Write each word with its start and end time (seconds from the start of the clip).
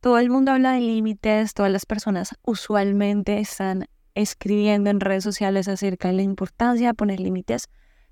todo 0.00 0.18
el 0.18 0.30
mundo 0.30 0.52
habla 0.52 0.72
de 0.72 0.80
límites, 0.80 1.52
todas 1.52 1.70
las 1.70 1.84
personas 1.84 2.34
usualmente 2.42 3.38
están 3.38 3.86
escribiendo 4.14 4.90
en 4.90 5.00
redes 5.00 5.22
sociales 5.22 5.68
acerca 5.68 6.08
de 6.08 6.14
la 6.14 6.22
importancia 6.22 6.88
de 6.88 6.94
poner 6.94 7.20
límites, 7.20 7.68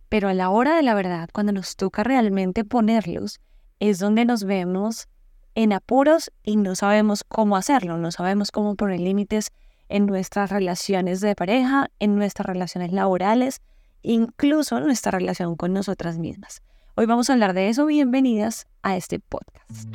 pero 0.08 0.28
a 0.28 0.34
la 0.34 0.50
hora 0.50 0.76
de 0.76 0.82
la 0.82 0.94
verdad, 0.94 1.28
cuando 1.32 1.52
nos 1.52 1.76
toca 1.76 2.04
realmente 2.04 2.64
ponerlos, 2.64 3.40
es 3.80 3.98
donde 3.98 4.24
nos 4.24 4.44
vemos 4.44 5.08
en 5.54 5.72
apuros 5.72 6.30
y 6.42 6.56
no 6.56 6.76
sabemos 6.76 7.24
cómo 7.24 7.56
hacerlo, 7.56 7.96
no 7.96 8.10
sabemos 8.10 8.50
cómo 8.50 8.76
poner 8.76 9.00
límites 9.00 9.50
en 9.88 10.06
nuestras 10.06 10.50
relaciones 10.50 11.20
de 11.20 11.34
pareja, 11.34 11.88
en 11.98 12.16
nuestras 12.16 12.46
relaciones 12.46 12.92
laborales, 12.92 13.60
incluso 14.02 14.76
en 14.76 14.84
nuestra 14.84 15.12
relación 15.12 15.56
con 15.56 15.72
nosotras 15.72 16.18
mismas. 16.18 16.62
Hoy 16.96 17.06
vamos 17.06 17.30
a 17.30 17.32
hablar 17.32 17.54
de 17.54 17.68
eso. 17.68 17.86
Bienvenidas 17.86 18.66
a 18.82 18.96
este 18.96 19.20
podcast. 19.20 19.88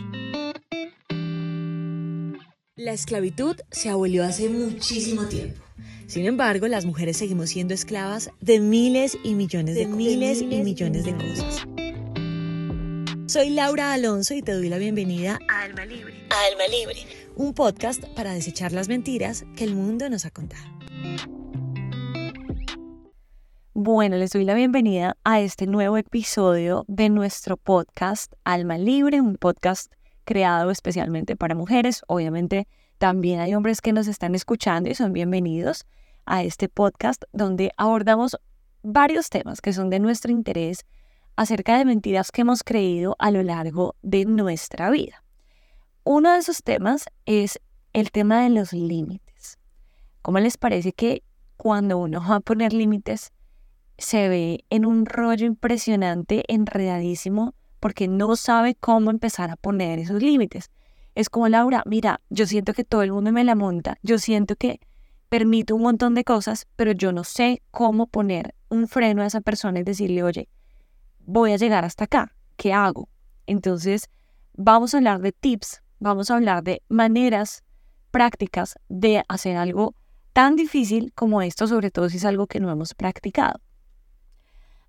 La 2.75 2.91
esclavitud 2.91 3.55
se 3.69 3.89
abolió 3.89 4.23
hace 4.23 4.49
muchísimo 4.49 5.27
tiempo. 5.27 5.61
Sin 6.07 6.25
embargo, 6.25 6.67
las 6.67 6.85
mujeres 6.85 7.17
seguimos 7.17 7.51
siendo 7.51 7.75
esclavas 7.75 8.31
de 8.41 8.59
miles 8.59 9.15
y 9.23 9.35
millones 9.35 9.75
de, 9.75 9.85
miles 9.85 10.41
y 10.41 10.63
millones 10.63 11.05
de 11.05 11.13
cosas. 11.13 11.67
Soy 13.27 13.51
Laura 13.51 13.93
Alonso 13.93 14.33
y 14.33 14.41
te 14.41 14.53
doy 14.53 14.69
la 14.69 14.79
bienvenida 14.79 15.37
a 15.49 15.61
Alma 15.61 15.85
Libre. 15.85 16.15
A 16.31 16.47
Alma 16.51 16.63
Libre, 16.67 17.05
un 17.35 17.53
podcast 17.53 18.05
para 18.15 18.33
desechar 18.33 18.71
las 18.71 18.87
mentiras 18.87 19.45
que 19.55 19.65
el 19.65 19.75
mundo 19.75 20.09
nos 20.09 20.25
ha 20.25 20.31
contado. 20.31 20.65
Bueno, 23.75 24.17
les 24.17 24.31
doy 24.31 24.45
la 24.45 24.55
bienvenida 24.55 25.15
a 25.23 25.41
este 25.41 25.67
nuevo 25.67 25.97
episodio 25.97 26.85
de 26.87 27.09
nuestro 27.09 27.55
podcast 27.55 28.33
Alma 28.43 28.79
Libre, 28.79 29.21
un 29.21 29.35
podcast 29.37 29.93
creado 30.23 30.71
especialmente 30.71 31.35
para 31.35 31.55
mujeres. 31.55 32.03
Obviamente 32.07 32.67
también 32.97 33.39
hay 33.39 33.55
hombres 33.55 33.81
que 33.81 33.93
nos 33.93 34.07
están 34.07 34.35
escuchando 34.35 34.89
y 34.89 34.95
son 34.95 35.13
bienvenidos 35.13 35.85
a 36.25 36.43
este 36.43 36.69
podcast 36.69 37.23
donde 37.31 37.71
abordamos 37.77 38.37
varios 38.81 39.29
temas 39.29 39.61
que 39.61 39.73
son 39.73 39.89
de 39.89 39.99
nuestro 39.99 40.31
interés 40.31 40.85
acerca 41.35 41.77
de 41.77 41.85
mentiras 41.85 42.31
que 42.31 42.41
hemos 42.41 42.63
creído 42.63 43.15
a 43.19 43.31
lo 43.31 43.43
largo 43.43 43.95
de 44.01 44.25
nuestra 44.25 44.89
vida. 44.89 45.23
Uno 46.03 46.33
de 46.33 46.39
esos 46.39 46.63
temas 46.63 47.05
es 47.25 47.59
el 47.93 48.11
tema 48.11 48.43
de 48.43 48.49
los 48.49 48.73
límites. 48.73 49.57
¿Cómo 50.21 50.39
les 50.39 50.57
parece 50.57 50.93
que 50.93 51.23
cuando 51.57 51.97
uno 51.97 52.21
va 52.27 52.37
a 52.37 52.39
poner 52.39 52.73
límites 52.73 53.31
se 53.97 54.27
ve 54.27 54.65
en 54.69 54.85
un 54.85 55.05
rollo 55.05 55.45
impresionante, 55.45 56.43
enredadísimo, 56.47 57.53
porque 57.83 58.07
no 58.07 58.37
sabe 58.37 58.75
cómo 58.75 59.11
empezar 59.11 59.49
a 59.49 59.57
poner 59.57 59.99
esos 59.99 60.23
límites? 60.23 60.71
Es 61.15 61.29
como 61.29 61.49
Laura, 61.49 61.83
mira, 61.85 62.21
yo 62.29 62.47
siento 62.47 62.73
que 62.73 62.85
todo 62.85 63.01
el 63.01 63.11
mundo 63.11 63.33
me 63.33 63.43
la 63.43 63.55
monta, 63.55 63.97
yo 64.01 64.19
siento 64.19 64.55
que 64.55 64.79
permito 65.27 65.75
un 65.75 65.81
montón 65.81 66.15
de 66.15 66.23
cosas, 66.23 66.65
pero 66.77 66.93
yo 66.93 67.11
no 67.11 67.25
sé 67.25 67.61
cómo 67.71 68.07
poner 68.07 68.55
un 68.69 68.87
freno 68.87 69.21
a 69.21 69.25
esa 69.25 69.41
persona 69.41 69.81
y 69.81 69.83
decirle, 69.83 70.23
oye, 70.23 70.47
voy 71.25 71.51
a 71.51 71.57
llegar 71.57 71.83
hasta 71.83 72.05
acá, 72.05 72.33
¿qué 72.55 72.71
hago? 72.71 73.09
Entonces, 73.47 74.09
vamos 74.53 74.93
a 74.93 74.99
hablar 74.99 75.19
de 75.19 75.33
tips, 75.33 75.81
vamos 75.99 76.31
a 76.31 76.35
hablar 76.35 76.63
de 76.63 76.81
maneras 76.87 77.65
prácticas 78.11 78.75
de 78.87 79.25
hacer 79.27 79.57
algo 79.57 79.93
tan 80.31 80.55
difícil 80.55 81.11
como 81.15 81.41
esto, 81.41 81.67
sobre 81.67 81.91
todo 81.91 82.07
si 82.07 82.15
es 82.15 82.23
algo 82.23 82.47
que 82.47 82.61
no 82.61 82.71
hemos 82.71 82.93
practicado. 82.93 83.59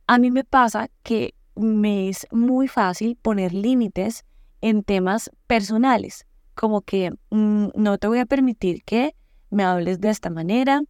A 0.07 0.19
mí 0.19 0.31
me 0.31 0.45
pasa 0.45 0.91
que 1.03 1.35
me 1.57 2.09
es 2.09 2.27
muy 2.31 2.69
fácil 2.69 3.17
poner 3.21 3.53
límites 3.53 4.25
en 4.61 4.83
temas 4.83 5.31
personales, 5.47 6.27
como 6.55 6.81
que 6.81 7.13
mm, 7.31 7.69
no 7.75 7.99
te 7.99 8.09
voy 8.09 8.19
a 8.19 8.27
permitir 8.27 8.83
que 8.85 9.15
me 9.51 9.65
hables 9.65 10.01
de 10.01 10.11
esta 10.11 10.31
manera, 10.31 10.83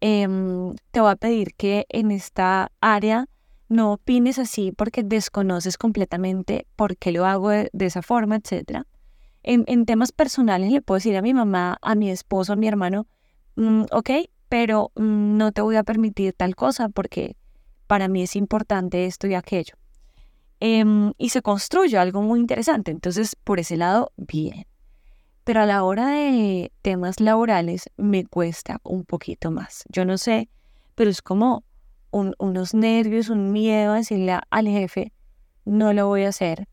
em, 0.00 0.74
te 0.90 1.00
voy 1.00 1.10
a 1.10 1.16
pedir 1.16 1.54
que 1.54 1.86
en 1.88 2.10
esta 2.10 2.72
área 2.80 3.26
no 3.68 3.92
opines 3.92 4.38
así 4.38 4.72
porque 4.72 5.02
desconoces 5.02 5.78
completamente 5.78 6.66
por 6.76 6.96
qué 6.96 7.12
lo 7.12 7.24
hago 7.24 7.50
de, 7.50 7.70
esa 7.78 8.02
forma, 8.02 8.36
etc. 8.36 8.82
En, 9.42 9.86
temas 9.86 10.12
personales 10.12 10.72
le 10.72 10.82
puedo 10.82 10.96
decir 10.96 11.16
a 11.16 11.22
mi 11.22 11.32
mamá, 11.32 11.78
a 11.80 11.94
mi 11.94 12.10
esposo, 12.10 12.52
a 12.52 12.56
mi 12.56 12.66
hermano, 12.66 13.06
mm, 13.56 13.84
ok, 13.92 14.10
pero 14.48 14.90
mm, 14.96 15.36
no 15.36 15.52
te 15.52 15.62
voy 15.62 15.76
a 15.76 15.84
permitir 15.84 16.32
tal 16.32 16.56
cosa 16.56 16.88
porque 16.88 17.36
para 17.86 18.08
mí 18.08 18.22
es 18.22 18.36
importante 18.36 19.06
esto 19.06 19.26
y 19.26 19.34
aquello. 19.34 19.79
Em, 20.60 21.12
y 21.16 21.30
se 21.30 21.42
construye 21.42 21.96
algo 21.96 22.22
muy 22.22 22.38
interesante. 22.38 22.90
Entonces, 22.90 23.34
por 23.34 23.58
ese 23.58 23.76
lado, 23.76 24.12
bien. 24.16 24.66
Pero 25.44 25.62
a 25.62 25.66
la 25.66 25.82
hora 25.84 26.08
de 26.08 26.70
temas 26.82 27.18
laborales 27.18 27.90
me 27.96 28.26
cuesta 28.26 28.78
un 28.84 29.04
poquito 29.04 29.50
más. 29.50 29.84
Yo 29.88 30.04
no 30.04 30.18
sé, 30.18 30.48
pero 30.94 31.10
es 31.10 31.22
como 31.22 31.64
unos 32.10 32.74
nervios, 32.74 33.30
un 33.30 33.52
miedo 33.52 33.92
a 33.92 33.96
decirle 33.96 34.38
al 34.50 34.68
jefe, 34.68 35.12
no 35.64 35.92
lo 35.92 36.08
voy 36.08 36.24
a 36.24 36.28
hacer, 36.28 36.68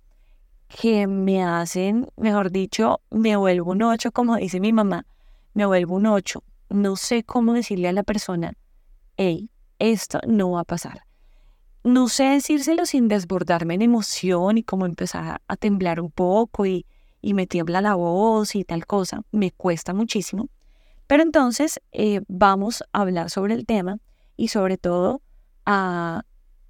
que 0.68 1.08
me 1.08 1.44
hacen, 1.44 2.10
mejor 2.18 2.52
dicho, 2.52 3.02
me 3.10 3.36
vuelvo 3.36 3.72
un 3.72 3.84
ocho, 3.84 4.12
como 4.12 4.36
dice 4.36 4.60
mi 4.60 4.74
mamá, 4.74 5.06
me 5.54 5.66
vuelvo 5.66 5.96
un 5.96 6.08
ocho. 6.08 6.44
No 6.70 6.96
sé 6.98 7.24
cómo 7.24 7.54
decirle 7.54 7.88
a 7.88 7.94
la 7.94 8.04
persona, 8.04 8.54
hey, 9.16 9.50
esto 9.80 10.20
no 10.28 10.52
va 10.52 10.62
a 10.62 10.66
pasar. 10.66 11.07
No 11.84 12.10
sé 12.10 12.26
decírselo 12.26 12.86
sin 12.86 13.08
desbordarme 13.08 13.76
en 13.76 13.82
emoción 13.82 14.58
y 14.58 14.64
como 14.64 14.86
empezar 14.86 15.42
a, 15.48 15.56
temblar 15.58 16.02
un 16.02 16.12
poco 16.12 16.66
y, 16.66 16.86
y, 17.22 17.34
me 17.34 17.48
tiembla 17.48 17.82
la 17.82 17.96
voz 17.96 18.56
y 18.56 18.64
tal 18.64 18.86
cosa. 18.86 19.22
Me 19.32 19.52
cuesta 19.52 19.94
muchísimo. 19.94 20.50
Pero 21.08 21.24
entonces 21.24 21.80
eh, 21.94 22.22
vamos 22.28 22.84
a 22.92 23.02
hablar 23.02 23.30
sobre 23.30 23.54
el 23.54 23.66
tema 23.66 24.00
y 24.36 24.50
sobre 24.50 24.78
todo 24.78 25.22
a, 25.66 26.24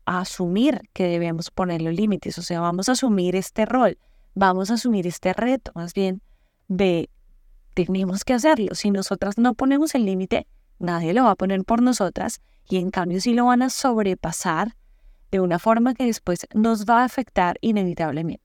asumir 0.05 0.81
que 0.93 1.03
debemos 1.03 1.51
poner 1.51 1.81
los 1.81 1.93
límites, 1.93 2.37
o 2.37 2.41
sea, 2.41 2.61
vamos 2.61 2.87
a 2.87 2.93
asumir 2.93 3.35
este 3.35 3.65
rol, 3.65 3.97
vamos 4.35 4.71
a 4.71 4.75
asumir 4.75 5.05
este 5.05 5.33
reto, 5.33 5.73
más 5.75 5.93
bien 5.93 6.21
de 6.69 7.09
tenemos 7.73 8.23
que 8.23 8.33
hacerlo. 8.33 8.73
Si 8.73 8.89
nosotras 8.89 9.37
no 9.37 9.53
ponemos 9.53 9.95
el 9.95 10.05
límite, 10.05 10.47
nadie 10.79 11.13
lo 11.13 11.25
va 11.25 11.31
a 11.31 11.35
poner 11.35 11.61
por 11.65 11.81
nosotras 11.81 12.39
y 12.69 12.77
en 12.77 12.89
cambio 12.89 13.19
sí 13.19 13.33
lo 13.33 13.47
van 13.47 13.61
a 13.61 13.69
sobrepasar 13.69 14.77
de 15.31 15.39
una 15.39 15.59
forma 15.59 15.93
que 15.93 16.05
después 16.05 16.47
nos 16.53 16.85
va 16.85 17.01
a 17.01 17.05
afectar 17.05 17.57
inevitablemente. 17.61 18.43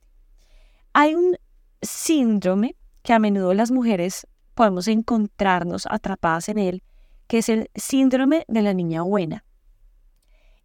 Hay 0.93 1.15
un 1.15 1.37
síndrome 1.81 2.77
que 3.03 3.13
a 3.13 3.19
menudo 3.19 3.55
las 3.55 3.71
mujeres 3.71 4.27
podemos 4.55 4.89
encontrarnos 4.89 5.87
atrapadas 5.91 6.49
en 6.49 6.59
él, 6.59 6.83
que 7.27 7.39
es 7.39 7.49
el 7.49 7.71
síndrome 7.75 8.45
de 8.49 8.63
la 8.63 8.75
niña 8.75 9.03
buena. 9.03 9.45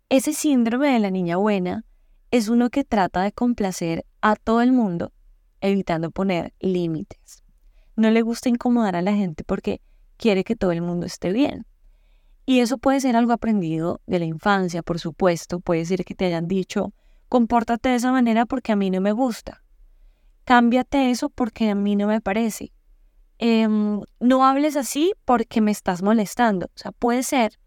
Ese 0.09 0.33
síndrome 0.33 0.89
de 0.89 0.99
la 0.99 1.11
niña 1.11 1.37
buena 1.37 1.85
es 2.31 2.49
uno 2.49 2.69
que 2.69 2.83
trata 2.83 3.21
de 3.21 3.31
complacer 3.31 4.05
a 4.21 4.35
todo 4.35 4.61
el 4.61 4.71
mundo, 4.71 5.11
evitando 5.61 6.11
poner 6.11 6.53
límites. 6.59 7.43
No 7.95 8.11
le 8.11 8.21
gusta 8.21 8.49
incomodar 8.49 8.95
a 8.95 9.01
la 9.01 9.13
gente 9.13 9.43
porque 9.43 9.81
quiere 10.17 10.43
que 10.43 10.55
todo 10.55 10.71
el 10.71 10.81
mundo 10.81 11.05
esté 11.05 11.31
bien. 11.31 11.65
Y 12.49 12.61
eso 12.61 12.77
puede 12.77 13.01
ser 13.01 13.17
algo 13.17 13.33
aprendido 13.33 13.99
de 14.07 14.19
la 14.19 14.25
infancia, 14.25 14.81
por 14.81 14.99
supuesto. 14.99 15.59
Puede 15.59 15.83
ser 15.83 16.05
que 16.05 16.15
te 16.15 16.25
hayan 16.27 16.47
dicho, 16.47 16.93
compórtate 17.27 17.89
de 17.89 17.95
esa 17.95 18.13
manera 18.13 18.45
porque 18.45 18.71
a 18.71 18.77
mí 18.77 18.89
no 18.89 19.01
me 19.01 19.11
gusta. 19.11 19.63
Cámbiate 20.45 21.11
eso 21.11 21.27
porque 21.29 21.69
a 21.69 21.75
mí 21.75 21.97
no 21.97 22.07
me 22.07 22.21
parece. 22.21 22.71
Em, 23.37 23.99
no 24.21 24.45
hables 24.45 24.77
así 24.77 25.11
porque 25.25 25.59
me 25.59 25.71
estás 25.71 26.01
molestando. 26.01 26.67
O 26.67 26.77
sea, 26.77 26.93
puede 26.93 27.21
ser 27.23 27.59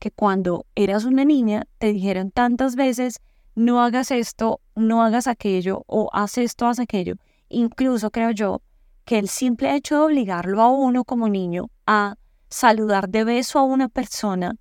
que 0.00 0.10
cuando 0.10 0.66
eras 0.74 1.04
una 1.04 1.24
niña 1.24 1.68
te 1.78 1.92
dijeron 1.92 2.32
tantas 2.32 2.74
veces, 2.74 3.20
no 3.54 3.80
hagas 3.80 4.10
esto, 4.10 4.60
no 4.74 5.04
hagas 5.04 5.28
aquello, 5.28 5.84
o 5.86 6.10
haz 6.12 6.38
esto, 6.38 6.66
haz 6.66 6.80
aquello. 6.80 7.14
Incluso 7.48 8.10
creo 8.10 8.32
yo 8.32 8.62
que 9.04 9.20
el 9.20 9.28
simple 9.28 9.76
hecho 9.76 9.94
de 9.94 10.04
obligarlo 10.06 10.60
a 10.60 10.68
uno 10.70 11.04
como 11.04 11.28
niño 11.28 11.70
a 11.86 12.16
saludar 12.54 13.08
de 13.08 13.24
beso 13.24 13.58
a 13.58 13.64
una 13.64 13.88
persona 13.88 14.56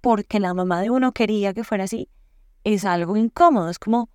porque 0.00 0.40
la 0.40 0.54
mamá 0.54 0.80
de 0.80 0.88
uno 0.88 1.12
quería 1.12 1.52
que 1.52 1.62
fuera 1.62 1.84
así, 1.84 2.08
es 2.64 2.86
algo 2.86 3.18
incómodo. 3.18 3.68
Es 3.68 3.78
como, 3.78 4.08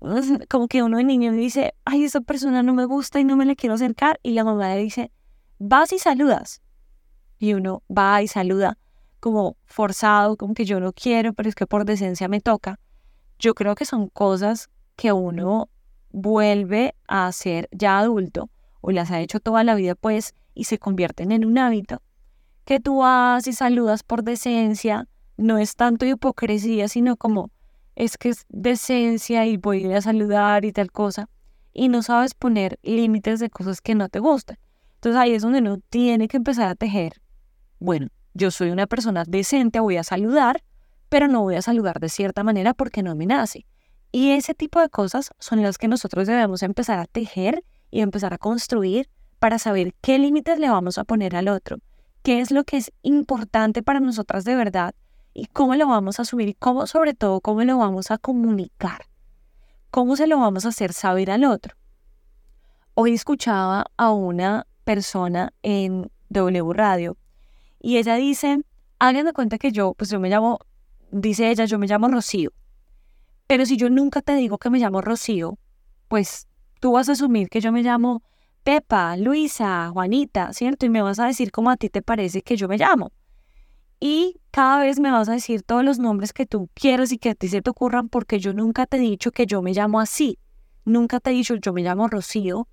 como 0.50 0.66
que 0.66 0.82
uno 0.82 0.96
de 0.96 1.04
niño 1.04 1.30
dice, 1.30 1.74
ay, 1.84 2.02
esa 2.02 2.20
persona 2.20 2.64
no 2.64 2.74
me 2.74 2.84
gusta 2.84 3.20
y 3.20 3.24
no 3.24 3.36
me 3.36 3.46
le 3.46 3.54
quiero 3.54 3.76
acercar. 3.76 4.18
Y 4.24 4.32
la 4.32 4.42
mamá 4.42 4.74
le 4.74 4.82
dice, 4.82 5.12
vas 5.60 5.92
y 5.92 6.00
saludas. 6.00 6.62
Y 7.38 7.54
uno 7.54 7.84
va 7.88 8.22
y 8.22 8.26
saluda 8.26 8.76
como 9.20 9.56
forzado, 9.64 10.36
como 10.36 10.54
que 10.54 10.64
yo 10.64 10.80
no 10.80 10.92
quiero, 10.92 11.34
pero 11.34 11.48
es 11.48 11.54
que 11.54 11.68
por 11.68 11.84
decencia 11.84 12.26
me 12.26 12.40
toca. 12.40 12.80
Yo 13.38 13.54
creo 13.54 13.76
que 13.76 13.84
son 13.84 14.08
cosas 14.08 14.68
que 14.96 15.12
uno 15.12 15.70
vuelve 16.10 16.96
a 17.06 17.28
hacer 17.28 17.68
ya 17.70 18.00
adulto 18.00 18.50
o 18.80 18.90
las 18.90 19.12
ha 19.12 19.20
hecho 19.20 19.38
toda 19.38 19.62
la 19.62 19.76
vida 19.76 19.94
pues 19.94 20.34
y 20.54 20.64
se 20.64 20.78
convierten 20.78 21.30
en 21.30 21.44
un 21.44 21.58
hábito 21.58 22.02
que 22.64 22.80
tú 22.80 22.98
vas 22.98 23.46
y 23.46 23.52
saludas 23.52 24.02
por 24.02 24.22
decencia, 24.22 25.08
no 25.36 25.58
es 25.58 25.76
tanto 25.76 26.06
hipocresía, 26.06 26.88
sino 26.88 27.16
como 27.16 27.50
es 27.96 28.16
que 28.16 28.30
es 28.30 28.46
decencia 28.48 29.46
y 29.46 29.56
voy 29.56 29.92
a 29.92 30.00
saludar 30.00 30.64
y 30.64 30.72
tal 30.72 30.90
cosa, 30.90 31.28
y 31.72 31.88
no 31.88 32.02
sabes 32.02 32.34
poner 32.34 32.78
límites 32.82 33.40
de 33.40 33.50
cosas 33.50 33.80
que 33.80 33.94
no 33.94 34.08
te 34.08 34.18
gustan. 34.18 34.58
Entonces 34.94 35.20
ahí 35.20 35.32
es 35.32 35.42
donde 35.42 35.58
uno 35.58 35.78
tiene 35.90 36.28
que 36.28 36.36
empezar 36.36 36.68
a 36.68 36.74
tejer. 36.74 37.20
Bueno, 37.80 38.08
yo 38.34 38.50
soy 38.50 38.70
una 38.70 38.86
persona 38.86 39.24
decente, 39.26 39.80
voy 39.80 39.96
a 39.96 40.04
saludar, 40.04 40.62
pero 41.08 41.28
no 41.28 41.42
voy 41.42 41.56
a 41.56 41.62
saludar 41.62 42.00
de 42.00 42.08
cierta 42.08 42.44
manera 42.44 42.72
porque 42.72 43.02
no 43.02 43.14
me 43.14 43.26
nace. 43.26 43.66
Y 44.12 44.30
ese 44.30 44.54
tipo 44.54 44.80
de 44.80 44.88
cosas 44.88 45.32
son 45.38 45.62
las 45.62 45.78
que 45.78 45.88
nosotros 45.88 46.26
debemos 46.26 46.62
empezar 46.62 46.98
a 46.98 47.06
tejer 47.06 47.64
y 47.90 48.00
empezar 48.00 48.32
a 48.32 48.38
construir 48.38 49.08
para 49.38 49.58
saber 49.58 49.94
qué 50.00 50.18
límites 50.18 50.58
le 50.58 50.70
vamos 50.70 50.98
a 50.98 51.04
poner 51.04 51.34
al 51.34 51.48
otro, 51.48 51.78
qué 52.22 52.40
es 52.40 52.50
lo 52.50 52.64
que 52.64 52.76
es 52.76 52.92
importante 53.02 53.82
para 53.82 54.00
nosotras 54.00 54.44
de 54.44 54.54
verdad 54.54 54.94
y 55.34 55.46
cómo 55.46 55.74
lo 55.74 55.88
vamos 55.88 56.20
a 56.20 56.24
subir 56.24 56.48
y 56.48 56.54
cómo, 56.54 56.86
sobre 56.86 57.14
todo, 57.14 57.40
cómo 57.40 57.62
lo 57.64 57.78
vamos 57.78 58.10
a 58.10 58.18
comunicar, 58.18 59.06
cómo 59.90 60.16
se 60.16 60.26
lo 60.26 60.38
vamos 60.38 60.64
a 60.64 60.68
hacer 60.68 60.92
saber 60.92 61.30
al 61.30 61.44
otro. 61.44 61.76
Hoy 62.94 63.14
escuchaba 63.14 63.86
a 63.96 64.10
una 64.10 64.66
persona 64.84 65.52
en 65.62 66.10
W 66.28 66.72
Radio 66.72 67.16
y 67.80 67.96
ella 67.96 68.16
dice, 68.16 68.60
hagan 68.98 69.24
de 69.24 69.32
cuenta 69.32 69.58
que 69.58 69.72
yo, 69.72 69.94
pues 69.94 70.10
yo 70.10 70.20
me 70.20 70.28
llamo, 70.28 70.58
dice 71.10 71.50
ella, 71.50 71.64
yo 71.64 71.78
me 71.78 71.86
llamo 71.86 72.08
Rocío, 72.08 72.52
pero 73.46 73.66
si 73.66 73.76
yo 73.76 73.90
nunca 73.90 74.22
te 74.22 74.34
digo 74.36 74.58
que 74.58 74.70
me 74.70 74.78
llamo 74.78 75.00
Rocío, 75.00 75.58
pues 76.08 76.46
tú 76.80 76.92
vas 76.92 77.08
a 77.08 77.12
asumir 77.12 77.48
que 77.48 77.60
yo 77.60 77.72
me 77.72 77.82
llamo 77.82 78.22
Pepa, 78.62 79.16
Luisa, 79.16 79.90
Juanita, 79.92 80.52
¿cierto? 80.52 80.86
Y 80.86 80.90
me 80.90 81.02
vas 81.02 81.18
a 81.18 81.26
decir 81.26 81.50
cómo 81.50 81.70
a 81.70 81.76
ti 81.76 81.88
te 81.88 82.02
parece 82.02 82.42
que 82.42 82.56
yo 82.56 82.68
me 82.68 82.78
llamo 82.78 83.12
y 84.04 84.40
cada 84.50 84.80
vez 84.80 84.98
me 84.98 85.12
vas 85.12 85.28
a 85.28 85.34
decir 85.34 85.62
todos 85.62 85.84
los 85.84 86.00
nombres 86.00 86.32
que 86.32 86.44
tú 86.44 86.68
quieras 86.74 87.12
y 87.12 87.18
que 87.18 87.30
a 87.30 87.34
ti 87.36 87.46
se 87.46 87.62
te 87.62 87.70
ocurran 87.70 88.08
porque 88.08 88.40
yo 88.40 88.52
nunca 88.52 88.84
te 88.84 88.96
he 88.96 89.00
dicho 89.00 89.30
que 89.30 89.46
yo 89.46 89.62
me 89.62 89.74
llamo 89.74 90.00
así. 90.00 90.40
Nunca 90.84 91.20
te 91.20 91.30
he 91.30 91.34
dicho 91.34 91.54
yo 91.54 91.72
me 91.72 91.82
llamo 91.82 92.08
Rocío 92.08 92.66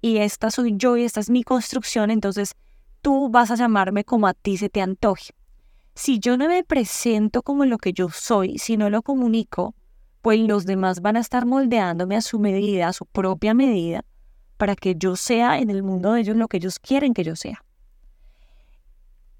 y 0.00 0.16
esta 0.16 0.50
soy 0.50 0.74
yo 0.76 0.96
y 0.96 1.04
esta 1.04 1.20
es 1.20 1.30
mi 1.30 1.44
construcción, 1.44 2.10
entonces 2.10 2.56
tú 3.02 3.28
vas 3.30 3.52
a 3.52 3.54
llamarme 3.54 4.02
como 4.02 4.26
a 4.26 4.34
ti 4.34 4.56
se 4.56 4.68
te 4.68 4.80
antoje. 4.80 5.32
Si 5.94 6.18
yo 6.18 6.36
no 6.36 6.48
me 6.48 6.64
presento 6.64 7.42
como 7.42 7.64
lo 7.66 7.78
que 7.78 7.92
yo 7.92 8.08
soy, 8.08 8.58
si 8.58 8.76
no 8.76 8.90
lo 8.90 9.02
comunico, 9.02 9.76
pues 10.22 10.40
los 10.40 10.66
demás 10.66 11.02
van 11.02 11.16
a 11.16 11.20
estar 11.20 11.46
moldeándome 11.46 12.16
a 12.16 12.20
su 12.20 12.40
medida, 12.40 12.88
a 12.88 12.92
su 12.92 13.06
propia 13.06 13.54
medida, 13.54 14.04
para 14.56 14.76
que 14.76 14.94
yo 14.96 15.16
sea 15.16 15.58
en 15.58 15.70
el 15.70 15.82
mundo 15.82 16.12
de 16.12 16.20
ellos 16.20 16.36
lo 16.36 16.48
que 16.48 16.58
ellos 16.58 16.78
quieren 16.78 17.14
que 17.14 17.24
yo 17.24 17.36
sea. 17.36 17.64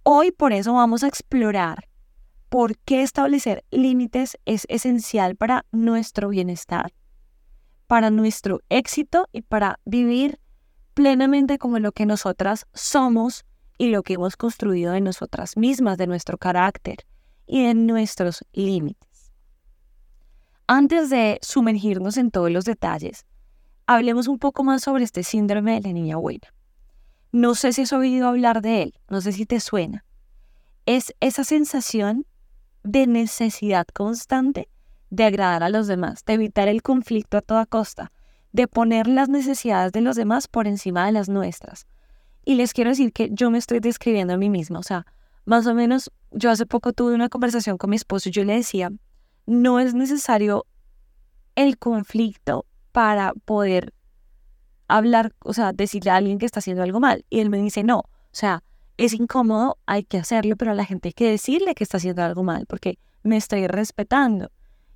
Hoy 0.02 0.32
por 0.32 0.52
eso 0.52 0.75
vamos 0.75 1.02
a 1.02 1.08
explorar 1.08 1.88
por 2.49 2.76
qué 2.78 3.02
establecer 3.02 3.64
límites 3.70 4.38
es 4.44 4.66
esencial 4.69 5.34
para 5.34 5.64
nuestro 5.72 6.28
bienestar, 6.28 6.93
para 7.87 8.11
nuestro 8.11 8.61
éxito 8.69 9.28
y 9.32 9.43
para 9.43 9.81
vivir 9.84 10.38
plenamente 10.94 11.58
como 11.58 11.78
lo 11.78 11.93
que 11.93 12.06
nosotras 12.06 12.67
somos 12.72 13.44
y 13.78 13.88
lo 13.88 14.02
que 14.02 14.14
hemos 14.14 14.37
construido 14.37 14.93
de 14.93 15.00
nosotras 15.00 15.56
mismas, 15.56 15.99
de 15.99 16.06
nuestro 16.06 16.38
carácter 16.38 16.99
y 17.46 17.67
de 17.67 17.75
nuestros 17.75 18.44
límites. 18.52 19.32
Antes 20.67 21.10
de 21.10 21.38
sumergirnos 21.43 22.17
en 22.17 22.31
todos 22.31 22.50
los 22.50 22.64
detalles, 22.64 23.26
hablemos 23.86 24.28
un 24.28 24.38
poco 24.38 24.64
más 24.64 24.82
sobre 24.82 25.04
este 25.04 25.22
síndrome 25.22 25.75
de 25.75 25.88
la 25.88 25.92
niña 25.92 26.16
buena. 26.16 26.52
No 27.32 27.54
sé 27.54 27.72
si 27.72 27.82
has 27.82 27.92
oído 27.92 28.28
hablar 28.28 28.62
de 28.62 28.82
él, 28.82 28.94
no 29.08 29.20
sé 29.20 29.32
si 29.32 29.46
te 29.46 29.60
suena. 29.60 30.04
Es 30.86 31.14
esa 31.20 31.44
sensación 31.44 32.26
de 32.82 33.06
necesidad 33.06 33.86
constante 33.92 34.69
de 35.10 35.25
agradar 35.25 35.62
a 35.62 35.69
los 35.69 35.86
demás, 35.86 36.25
de 36.25 36.34
evitar 36.34 36.69
el 36.69 36.82
conflicto 36.82 37.36
a 37.36 37.42
toda 37.42 37.66
costa, 37.66 38.10
de 38.52 38.69
poner 38.69 39.06
las 39.06 39.28
necesidades 39.28 39.92
de 39.92 40.00
los 40.00 40.16
demás 40.16 40.48
por 40.48 40.66
encima 40.66 41.06
de 41.06 41.12
las 41.12 41.28
nuestras. 41.28 41.86
Y 42.44 42.54
les 42.54 42.72
quiero 42.72 42.90
decir 42.90 43.12
que 43.12 43.31
yo 43.32 43.50
me 43.50 43.58
estoy 43.58 43.81
describiendo 43.81 44.34
a 44.34 44.36
mí 44.36 44.50
misma, 44.50 44.78
o 44.78 44.82
sea, 44.82 45.06
más 45.44 45.66
o 45.66 45.75
menos 45.75 46.10
yo 46.31 46.50
hace 46.50 46.66
poco 46.66 46.92
tuve 46.92 47.14
una 47.14 47.28
conversación 47.28 47.78
con 47.78 47.90
mi 47.90 47.96
esposo 47.96 48.28
y 48.28 48.32
yo 48.32 48.44
le 48.44 48.54
decía, 48.54 48.90
no 49.46 49.81
es 49.81 49.94
necesario 49.94 50.66
el 51.54 51.78
conflicto 51.78 52.66
para 52.94 53.32
poder 53.44 53.93
hablar, 54.87 55.35
o 55.41 55.52
sea, 55.52 55.73
decirle 55.73 56.12
a 56.12 56.17
alguien 56.17 56.38
que 56.38 56.46
está 56.46 56.61
haciendo 56.61 56.85
algo 56.85 57.00
mal. 57.00 57.25
Y 57.29 57.41
él 57.41 57.50
me 57.50 57.58
dice, 57.58 57.82
no, 57.82 57.99
o 57.99 58.08
sea, 58.31 58.62
es 58.99 59.14
incómodo, 59.14 59.79
hay 59.85 60.05
que 60.05 60.17
hacerlo, 60.17 60.55
pero 60.55 60.70
a 60.70 60.75
la 60.75 60.85
gente 60.85 61.08
hay 61.08 61.12
que 61.12 61.29
decirle 61.29 61.75
que 61.75 61.82
está 61.82 61.96
haciendo 61.96 62.23
algo 62.23 62.44
mal, 62.44 62.67
porque 62.69 63.00
me 63.25 63.37
estoy 63.37 63.67
respetando. 63.67 64.52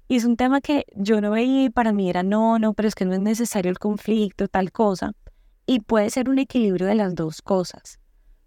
Y 0.06 0.14
es 0.14 0.24
un 0.24 0.36
tema 0.36 0.60
que 0.60 0.84
yo 0.94 1.20
no 1.20 1.32
veía 1.32 1.70
para 1.70 1.92
mí 1.92 2.08
era, 2.08 2.22
no, 2.22 2.60
no, 2.60 2.72
pero 2.72 2.86
es 2.86 2.94
que 2.94 3.04
no 3.04 3.14
es 3.14 3.20
necesario 3.20 3.68
el 3.68 3.80
conflicto, 3.80 4.46
tal 4.46 4.70
cosa. 4.70 5.10
Y 5.66 5.80
puede 5.80 6.08
ser 6.10 6.30
un 6.30 6.38
equilibrio 6.38 6.86
de 6.86 6.94
las 6.94 7.16
dos 7.16 7.42
cosas. 7.42 7.98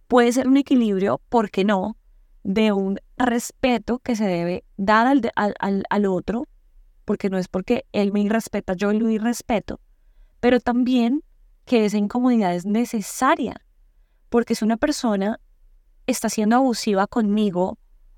Puede 0.08 0.32
ser 0.32 0.48
un 0.48 0.56
equilibrio, 0.56 1.20
¿por 1.28 1.52
qué 1.52 1.66
no?, 1.66 1.98
de 2.44 2.72
un 2.72 3.00
respeto 3.18 4.00
que 4.00 4.16
se 4.16 4.28
debe 4.28 4.64
dar 4.78 5.08
al, 5.08 5.30
al, 5.36 5.84
al 5.90 6.06
otro, 6.06 6.48
porque 7.12 7.30
no 7.30 7.38
es 7.38 7.50
porque 7.50 7.86
él 7.92 8.14
me 8.14 8.22
irrespeta, 8.22 8.74
yo 8.74 8.94
lo 8.94 9.10
irrespeto, 9.10 9.82
pero 10.40 10.62
también 10.62 11.26
que 11.66 11.84
esa 11.84 11.98
incomodidad 11.98 12.56
es 12.56 12.66
necesaria, 12.66 13.66
porque 14.30 14.56
si 14.56 14.64
una 14.64 14.78
persona 14.78 15.42
está 16.08 16.30
siendo 16.30 16.56
abusiva 16.56 17.08
conmigo 17.08 17.78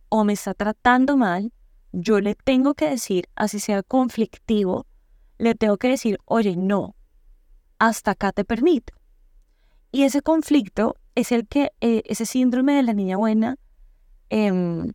o 0.09 0.23
me 0.23 0.33
está 0.33 0.53
tratando 0.53 1.17
mal, 1.17 1.51
yo 1.91 2.19
le 2.19 2.35
tengo 2.35 2.75
que 2.75 2.87
decir, 2.87 3.27
así 3.33 3.59
sea 3.59 3.81
conflictivo, 3.81 4.85
le 5.39 5.55
tengo 5.55 5.77
que 5.77 5.87
decir, 5.87 6.19
oye, 6.25 6.55
no, 6.55 6.95
hasta 7.79 8.11
acá 8.11 8.31
te 8.31 8.45
permito. 8.45 8.93
Y 9.91 10.03
ese 10.03 10.21
conflicto 10.21 10.97
es 11.15 11.31
el 11.31 11.47
que, 11.47 11.71
eh, 11.81 12.03
ese 12.05 12.27
síndrome 12.27 12.75
de 12.75 12.83
la 12.83 12.93
niña 12.93 13.17
buena 13.17 13.57
em, 14.29 14.91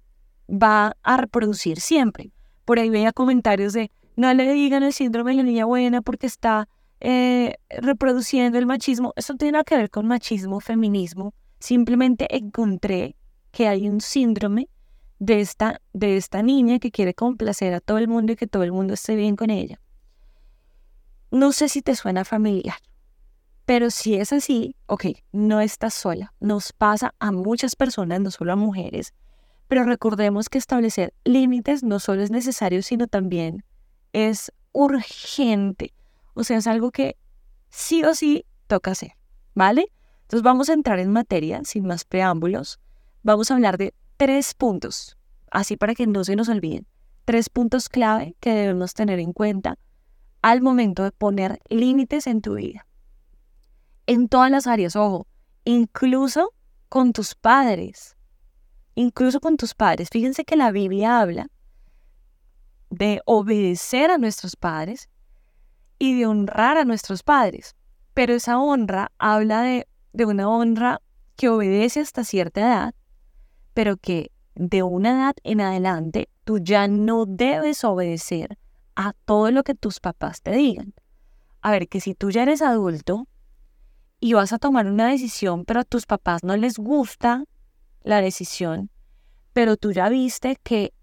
va 0.48 0.96
a 1.02 1.16
reproducir 1.16 1.80
siempre. 1.80 2.30
Por 2.68 2.78
ahí 2.78 2.90
veía 2.90 3.14
comentarios 3.14 3.72
de, 3.72 3.90
no 4.14 4.30
le 4.34 4.52
digan 4.52 4.82
el 4.82 4.92
síndrome 4.92 5.30
de 5.30 5.38
la 5.38 5.42
niña 5.42 5.64
buena 5.64 6.02
porque 6.02 6.26
está 6.26 6.68
eh, 7.00 7.54
reproduciendo 7.70 8.58
el 8.58 8.66
machismo. 8.66 9.14
Eso 9.16 9.36
tiene 9.36 9.64
que 9.64 9.74
ver 9.74 9.88
con 9.88 10.06
machismo, 10.06 10.60
feminismo. 10.60 11.32
Simplemente 11.60 12.26
encontré 12.36 13.16
que 13.52 13.68
hay 13.68 13.88
un 13.88 14.02
síndrome 14.02 14.68
de 15.18 15.40
esta, 15.40 15.80
de 15.94 16.18
esta 16.18 16.42
niña 16.42 16.78
que 16.78 16.90
quiere 16.90 17.14
complacer 17.14 17.72
a 17.72 17.80
todo 17.80 17.96
el 17.96 18.06
mundo 18.06 18.32
y 18.32 18.36
que 18.36 18.46
todo 18.46 18.64
el 18.64 18.72
mundo 18.72 18.92
esté 18.92 19.16
bien 19.16 19.34
con 19.34 19.48
ella. 19.48 19.80
No 21.30 21.52
sé 21.52 21.70
si 21.70 21.80
te 21.80 21.96
suena 21.96 22.26
familiar, 22.26 22.76
pero 23.64 23.90
si 23.90 24.16
es 24.16 24.30
así, 24.34 24.76
ok, 24.84 25.06
no 25.32 25.62
estás 25.62 25.94
sola. 25.94 26.34
Nos 26.38 26.74
pasa 26.74 27.14
a 27.18 27.32
muchas 27.32 27.76
personas, 27.76 28.20
no 28.20 28.30
solo 28.30 28.52
a 28.52 28.56
mujeres, 28.56 29.14
pero 29.68 29.84
recordemos 29.84 30.48
que 30.48 30.58
establecer 30.58 31.14
límites 31.24 31.84
no 31.84 32.00
solo 32.00 32.22
es 32.22 32.30
necesario, 32.30 32.82
sino 32.82 33.06
también 33.06 33.64
es 34.12 34.50
urgente. 34.72 35.94
O 36.34 36.44
sea, 36.44 36.56
es 36.56 36.66
algo 36.66 36.90
que 36.90 37.16
sí 37.68 38.02
o 38.04 38.14
sí 38.14 38.46
toca 38.66 38.92
hacer, 38.92 39.12
¿vale? 39.54 39.92
Entonces 40.22 40.42
vamos 40.42 40.68
a 40.68 40.72
entrar 40.74 40.98
en 40.98 41.12
materia, 41.12 41.62
sin 41.64 41.86
más 41.86 42.04
preámbulos. 42.04 42.80
Vamos 43.22 43.50
a 43.50 43.54
hablar 43.54 43.78
de 43.78 43.94
tres 44.16 44.54
puntos, 44.54 45.16
así 45.50 45.76
para 45.76 45.94
que 45.94 46.06
no 46.06 46.24
se 46.24 46.36
nos 46.36 46.48
olviden. 46.48 46.86
Tres 47.24 47.50
puntos 47.50 47.88
clave 47.88 48.36
que 48.40 48.52
debemos 48.52 48.94
tener 48.94 49.18
en 49.20 49.32
cuenta 49.32 49.78
al 50.40 50.62
momento 50.62 51.02
de 51.02 51.12
poner 51.12 51.60
límites 51.68 52.26
en 52.26 52.40
tu 52.40 52.54
vida. 52.54 52.86
En 54.06 54.28
todas 54.28 54.50
las 54.50 54.66
áreas, 54.66 54.96
ojo, 54.96 55.26
incluso 55.64 56.54
con 56.88 57.12
tus 57.12 57.34
padres. 57.34 58.17
Incluso 58.98 59.38
con 59.38 59.56
tus 59.56 59.74
padres. 59.74 60.08
Fíjense 60.10 60.44
que 60.44 60.56
la 60.56 60.72
Biblia 60.72 61.20
habla 61.20 61.46
de 62.90 63.22
obedecer 63.26 64.10
a 64.10 64.18
nuestros 64.18 64.56
padres 64.56 65.08
y 66.00 66.18
de 66.18 66.26
honrar 66.26 66.76
a 66.76 66.84
nuestros 66.84 67.22
padres. 67.22 67.76
Pero 68.12 68.34
esa 68.34 68.58
honra 68.58 69.12
habla 69.16 69.62
de, 69.62 69.86
de 70.12 70.24
una 70.24 70.48
honra 70.48 71.00
que 71.36 71.48
obedece 71.48 72.00
hasta 72.00 72.24
cierta 72.24 72.60
edad, 72.60 72.94
pero 73.72 73.98
que 73.98 74.32
de 74.56 74.82
una 74.82 75.10
edad 75.10 75.36
en 75.44 75.60
adelante 75.60 76.28
tú 76.42 76.58
ya 76.58 76.88
no 76.88 77.24
debes 77.24 77.84
obedecer 77.84 78.58
a 78.96 79.12
todo 79.12 79.52
lo 79.52 79.62
que 79.62 79.76
tus 79.76 80.00
papás 80.00 80.42
te 80.42 80.50
digan. 80.50 80.92
A 81.60 81.70
ver, 81.70 81.86
que 81.86 82.00
si 82.00 82.16
tú 82.16 82.32
ya 82.32 82.42
eres 82.42 82.62
adulto 82.62 83.28
y 84.18 84.32
vas 84.32 84.52
a 84.52 84.58
tomar 84.58 84.88
una 84.88 85.06
decisión, 85.06 85.64
pero 85.64 85.78
a 85.78 85.84
tus 85.84 86.04
papás 86.04 86.42
no 86.42 86.56
les 86.56 86.78
gusta 86.78 87.44
la 88.08 88.22
decisión, 88.22 88.90
pero 89.52 89.76
tú 89.76 89.92
ya 89.92 90.08
viste 90.08 90.56
que 90.62 90.94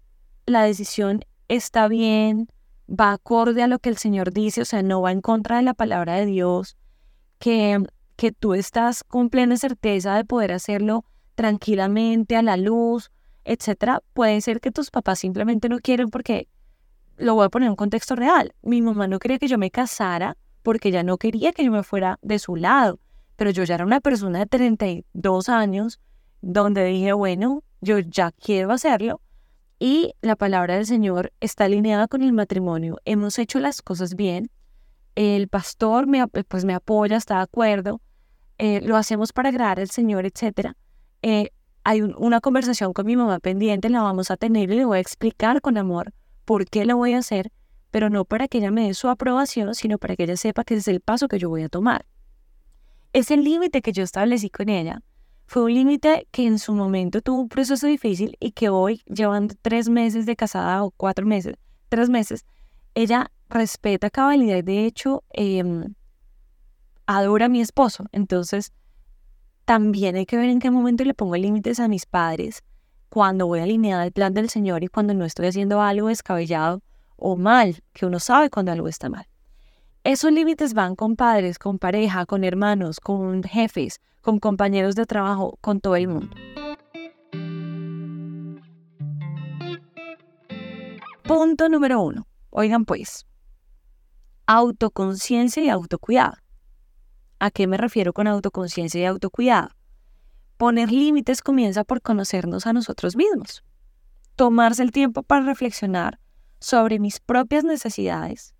la 0.44 0.64
decisión 0.64 1.24
está 1.46 1.86
bien, 1.86 2.48
va 2.88 3.12
acorde 3.12 3.62
a 3.62 3.68
lo 3.68 3.78
que 3.78 3.90
el 3.90 3.96
Señor 3.96 4.32
dice, 4.32 4.62
o 4.62 4.64
sea, 4.64 4.82
no 4.82 5.00
va 5.00 5.12
en 5.12 5.20
contra 5.20 5.56
de 5.56 5.62
la 5.62 5.74
palabra 5.74 6.14
de 6.14 6.26
Dios, 6.26 6.76
que, 7.38 7.80
que 8.16 8.32
tú 8.32 8.54
estás 8.54 9.04
con 9.04 9.30
plena 9.30 9.56
certeza 9.56 10.16
de 10.16 10.24
poder 10.24 10.50
hacerlo 10.50 11.04
tranquilamente, 11.36 12.34
a 12.34 12.42
la 12.42 12.56
luz, 12.56 13.12
etcétera, 13.44 14.02
puede 14.12 14.40
ser 14.40 14.60
que 14.60 14.72
tus 14.72 14.90
papás 14.90 15.20
simplemente 15.20 15.68
no 15.68 15.78
quieren 15.78 16.10
porque 16.10 16.48
lo 17.18 17.36
voy 17.36 17.46
a 17.46 17.50
poner 17.50 17.66
en 17.66 17.70
un 17.70 17.76
contexto 17.76 18.16
real. 18.16 18.52
Mi 18.62 18.82
mamá 18.82 19.06
no 19.06 19.20
quería 19.20 19.38
que 19.38 19.46
yo 19.46 19.58
me 19.58 19.70
casara 19.70 20.36
porque 20.62 20.88
ella 20.88 21.04
no 21.04 21.18
quería 21.18 21.52
que 21.52 21.64
yo 21.64 21.70
me 21.70 21.84
fuera 21.84 22.18
de 22.20 22.40
su 22.40 22.56
lado. 22.56 22.98
pero 23.36 23.50
yo 23.50 23.62
ya 23.64 23.76
era 23.76 23.84
una 23.84 24.00
persona 24.00 24.40
de 24.40 24.46
32 24.46 25.48
años 25.48 26.00
donde 26.40 26.84
dije, 26.84 27.12
bueno, 27.12 27.62
yo 27.80 27.98
ya 27.98 28.32
quiero 28.32 28.72
hacerlo 28.72 29.20
y 29.78 30.14
la 30.22 30.36
palabra 30.36 30.76
del 30.76 30.86
Señor 30.86 31.32
está 31.40 31.64
alineada 31.64 32.08
con 32.08 32.22
el 32.22 32.32
matrimonio. 32.32 32.98
Hemos 33.04 33.38
hecho 33.38 33.58
las 33.60 33.82
cosas 33.82 34.14
bien. 34.14 34.50
El 35.14 35.48
pastor 35.48 36.06
me, 36.06 36.26
pues 36.28 36.64
me 36.64 36.74
apoya, 36.74 37.16
está 37.16 37.36
de 37.36 37.42
acuerdo. 37.42 38.00
Eh, 38.58 38.80
lo 38.82 38.96
hacemos 38.96 39.32
para 39.32 39.50
agradar 39.50 39.80
al 39.80 39.90
Señor, 39.90 40.24
etc. 40.24 40.72
Eh, 41.22 41.50
hay 41.84 42.02
una 42.02 42.40
conversación 42.40 42.92
con 42.92 43.06
mi 43.06 43.16
mamá 43.16 43.38
pendiente, 43.38 43.90
la 43.90 44.02
vamos 44.02 44.30
a 44.30 44.36
tener 44.36 44.70
y 44.70 44.76
le 44.76 44.84
voy 44.84 44.98
a 44.98 45.00
explicar 45.00 45.60
con 45.60 45.76
amor 45.76 46.12
por 46.44 46.66
qué 46.66 46.84
lo 46.84 46.96
voy 46.96 47.12
a 47.12 47.18
hacer, 47.18 47.52
pero 47.90 48.08
no 48.10 48.24
para 48.24 48.48
que 48.48 48.58
ella 48.58 48.70
me 48.70 48.86
dé 48.86 48.94
su 48.94 49.08
aprobación, 49.08 49.74
sino 49.74 49.98
para 49.98 50.16
que 50.16 50.24
ella 50.24 50.36
sepa 50.36 50.64
que 50.64 50.74
ese 50.74 50.90
es 50.90 50.94
el 50.94 51.00
paso 51.00 51.28
que 51.28 51.38
yo 51.38 51.48
voy 51.48 51.62
a 51.62 51.68
tomar. 51.68 52.06
Ese 53.12 53.36
límite 53.36 53.82
que 53.82 53.92
yo 53.92 54.02
establecí 54.02 54.50
con 54.50 54.68
ella 54.68 55.02
fue 55.46 55.62
un 55.62 55.74
límite 55.74 56.26
que 56.32 56.46
en 56.46 56.58
su 56.58 56.74
momento 56.74 57.22
tuvo 57.22 57.42
un 57.42 57.48
proceso 57.48 57.86
difícil 57.86 58.36
y 58.40 58.50
que 58.50 58.68
hoy, 58.68 59.02
llevando 59.06 59.54
tres 59.62 59.88
meses 59.88 60.26
de 60.26 60.36
casada 60.36 60.82
o 60.82 60.90
cuatro 60.90 61.24
meses, 61.24 61.54
tres 61.88 62.08
meses, 62.08 62.44
ella 62.94 63.30
respeta 63.48 64.10
cabalidad 64.10 64.62
de 64.64 64.86
hecho 64.86 65.22
em, 65.30 65.94
adora 67.06 67.46
a 67.46 67.48
mi 67.48 67.60
esposo. 67.60 68.06
Entonces, 68.10 68.72
también 69.64 70.16
hay 70.16 70.26
que 70.26 70.36
ver 70.36 70.48
en 70.48 70.58
qué 70.58 70.70
momento 70.70 71.04
le 71.04 71.14
pongo 71.14 71.36
límites 71.36 71.78
a 71.78 71.88
mis 71.88 72.06
padres 72.06 72.64
cuando 73.08 73.46
voy 73.46 73.60
alineada 73.60 74.02
al 74.02 74.12
plan 74.12 74.34
del 74.34 74.50
Señor 74.50 74.82
y 74.82 74.88
cuando 74.88 75.14
no 75.14 75.24
estoy 75.24 75.46
haciendo 75.46 75.80
algo 75.80 76.08
descabellado 76.08 76.82
o 77.16 77.36
mal, 77.36 77.82
que 77.92 78.04
uno 78.04 78.20
sabe 78.20 78.50
cuando 78.50 78.72
algo 78.72 78.88
está 78.88 79.08
mal. 79.08 79.26
Esos 80.06 80.30
límites 80.30 80.72
van 80.72 80.94
con 80.94 81.16
padres, 81.16 81.58
con 81.58 81.80
pareja, 81.80 82.26
con 82.26 82.44
hermanos, 82.44 83.00
con 83.00 83.42
jefes, 83.42 84.00
con 84.20 84.38
compañeros 84.38 84.94
de 84.94 85.04
trabajo, 85.04 85.58
con 85.60 85.80
todo 85.80 85.96
el 85.96 86.06
mundo. 86.06 86.30
Punto 91.24 91.68
número 91.68 92.00
uno. 92.00 92.24
Oigan 92.50 92.84
pues, 92.84 93.26
autoconciencia 94.46 95.64
y 95.64 95.70
autocuidado. 95.70 96.36
¿A 97.40 97.50
qué 97.50 97.66
me 97.66 97.76
refiero 97.76 98.12
con 98.12 98.28
autoconciencia 98.28 99.00
y 99.00 99.06
autocuidado? 99.06 99.70
Poner 100.56 100.92
límites 100.92 101.42
comienza 101.42 101.82
por 101.82 102.00
conocernos 102.00 102.68
a 102.68 102.72
nosotros 102.72 103.16
mismos. 103.16 103.64
Tomarse 104.36 104.84
el 104.84 104.92
tiempo 104.92 105.24
para 105.24 105.44
reflexionar 105.44 106.20
sobre 106.60 107.00
mis 107.00 107.18
propias 107.18 107.64
necesidades, 107.64 108.54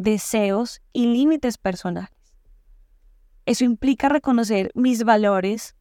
deseos 0.00 0.80
y 0.92 1.06
límites 1.06 1.58
personales. 1.58 2.10
Eso 3.44 3.64
implica 3.64 4.08
reconocer 4.08 4.70
mis 4.74 5.04
valores, 5.04 5.76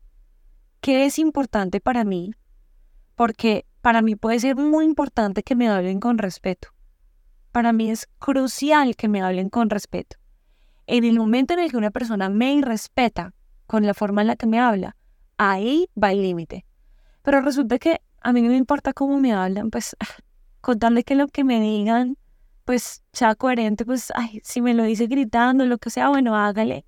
qué 0.82 1.06
es 1.06 1.20
importante 1.20 1.80
para 1.80 2.04
mí, 2.04 2.34
porque 3.16 3.66
para 3.82 4.02
mí 4.02 4.16
puede 4.16 4.40
ser 4.40 4.56
muy 4.58 4.86
importante 4.86 5.42
que 5.42 5.56
me 5.56 5.70
hablen 5.70 6.00
con 6.00 6.18
respeto. 6.18 6.70
Para 7.52 7.72
mí 7.72 7.90
es 7.90 8.08
crucial 8.20 8.96
que 8.96 9.08
me 9.08 9.22
hablen 9.22 9.50
con 9.50 9.70
respeto. 9.70 10.18
En 10.86 11.06
el 11.06 11.18
momento 11.18 11.54
en 11.54 11.60
el 11.60 11.72
que 11.72 11.78
una 11.78 11.92
persona 11.92 12.30
me 12.30 12.54
irrespeta 12.54 13.34
con 13.68 13.86
la 13.86 13.94
forma 13.94 14.22
en 14.22 14.28
la 14.28 14.36
que 14.36 14.48
me 14.48 14.60
habla, 14.60 14.98
ahí 15.38 15.90
va 16.02 16.12
el 16.12 16.22
límite. 16.22 16.66
Pero 17.24 17.42
resulta 17.42 17.80
que 17.80 18.02
a 18.22 18.34
mí 18.34 18.42
no 18.42 18.50
me 18.50 18.58
importa 18.58 18.92
cómo 18.92 19.18
me 19.20 19.32
hablan, 19.32 19.70
pues 19.70 19.96
contarle 20.62 21.04
que 21.04 21.16
lo 21.16 21.28
que 21.28 21.44
me 21.44 21.62
digan 21.62 22.18
pues 22.70 23.04
sea 23.14 23.34
coherente, 23.34 23.84
pues, 23.84 24.14
ay, 24.14 24.42
si 24.44 24.62
me 24.62 24.76
lo 24.76 24.84
dice 24.84 25.08
gritando, 25.08 25.66
lo 25.66 25.80
que 25.80 25.90
sea, 25.90 26.10
bueno, 26.10 26.36
hágale. 26.36 26.86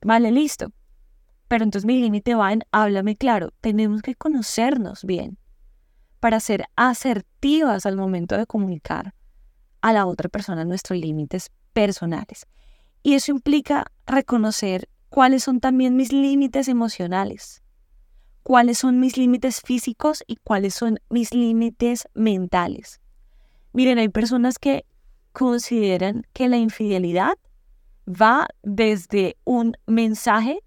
Vale, 0.00 0.32
listo. 0.32 0.72
Pero 1.48 1.64
entonces 1.64 1.84
mi 1.84 2.00
límite 2.00 2.34
va 2.34 2.50
en 2.50 2.62
háblame 2.72 3.14
claro. 3.14 3.50
Tenemos 3.60 4.00
que 4.00 4.14
conocernos 4.14 5.04
bien 5.04 5.36
para 6.18 6.40
ser 6.40 6.64
asertivas 6.76 7.84
al 7.84 7.98
momento 7.98 8.38
de 8.38 8.46
comunicar 8.46 9.14
a 9.82 9.92
la 9.92 10.06
otra 10.06 10.30
persona 10.30 10.64
nuestros 10.64 10.98
límites 10.98 11.50
personales. 11.74 12.46
Y 13.02 13.12
eso 13.12 13.30
implica 13.30 13.92
reconocer 14.06 14.88
cuáles 15.10 15.44
son 15.44 15.60
también 15.60 15.94
mis 15.94 16.10
límites 16.10 16.68
emocionales, 16.68 17.62
cuáles 18.42 18.78
son 18.78 18.98
mis 18.98 19.18
límites 19.18 19.60
físicos 19.60 20.24
y 20.26 20.36
cuáles 20.36 20.72
son 20.72 21.00
mis 21.10 21.34
límites 21.34 22.08
mentales. 22.14 23.02
Miren, 23.74 23.98
hay 23.98 24.08
personas 24.08 24.58
que 24.58 24.86
consideran 25.38 26.26
que 26.32 26.48
la 26.48 26.56
infidelidad 26.56 27.38
va 28.08 28.48
desde 28.64 29.36
un 29.44 29.76
mensaje, 29.86 30.64